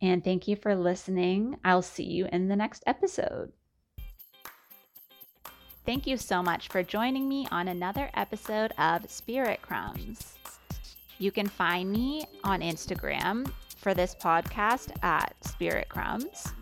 And 0.01 0.23
thank 0.23 0.47
you 0.47 0.55
for 0.55 0.75
listening. 0.75 1.57
I'll 1.63 1.81
see 1.81 2.03
you 2.03 2.27
in 2.31 2.47
the 2.47 2.55
next 2.55 2.83
episode. 2.87 3.51
Thank 5.85 6.05
you 6.05 6.17
so 6.17 6.43
much 6.43 6.67
for 6.67 6.83
joining 6.83 7.27
me 7.27 7.47
on 7.51 7.67
another 7.67 8.09
episode 8.13 8.73
of 8.77 9.09
Spirit 9.09 9.61
Crumbs. 9.61 10.37
You 11.17 11.31
can 11.31 11.47
find 11.47 11.91
me 11.91 12.25
on 12.43 12.61
Instagram 12.61 13.51
for 13.77 13.93
this 13.93 14.15
podcast 14.15 14.91
at 15.03 15.33
Spirit 15.43 15.89
Crumbs. 15.89 16.53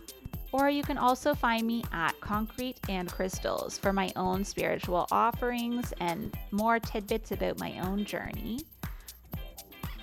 Or 0.57 0.71
you 0.71 0.81
can 0.81 0.97
also 0.97 1.35
find 1.35 1.67
me 1.67 1.83
at 1.91 2.19
Concrete 2.19 2.79
and 2.89 3.11
Crystals 3.11 3.77
for 3.77 3.93
my 3.93 4.11
own 4.15 4.43
spiritual 4.43 5.07
offerings 5.11 5.93
and 5.99 6.35
more 6.49 6.79
tidbits 6.79 7.31
about 7.31 7.59
my 7.59 7.77
own 7.81 8.05
journey. 8.05 8.61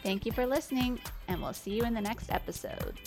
Thank 0.04 0.24
you 0.24 0.30
for 0.30 0.46
listening, 0.46 1.00
and 1.26 1.42
we'll 1.42 1.54
see 1.54 1.72
you 1.72 1.82
in 1.82 1.92
the 1.92 2.00
next 2.00 2.30
episode. 2.30 3.00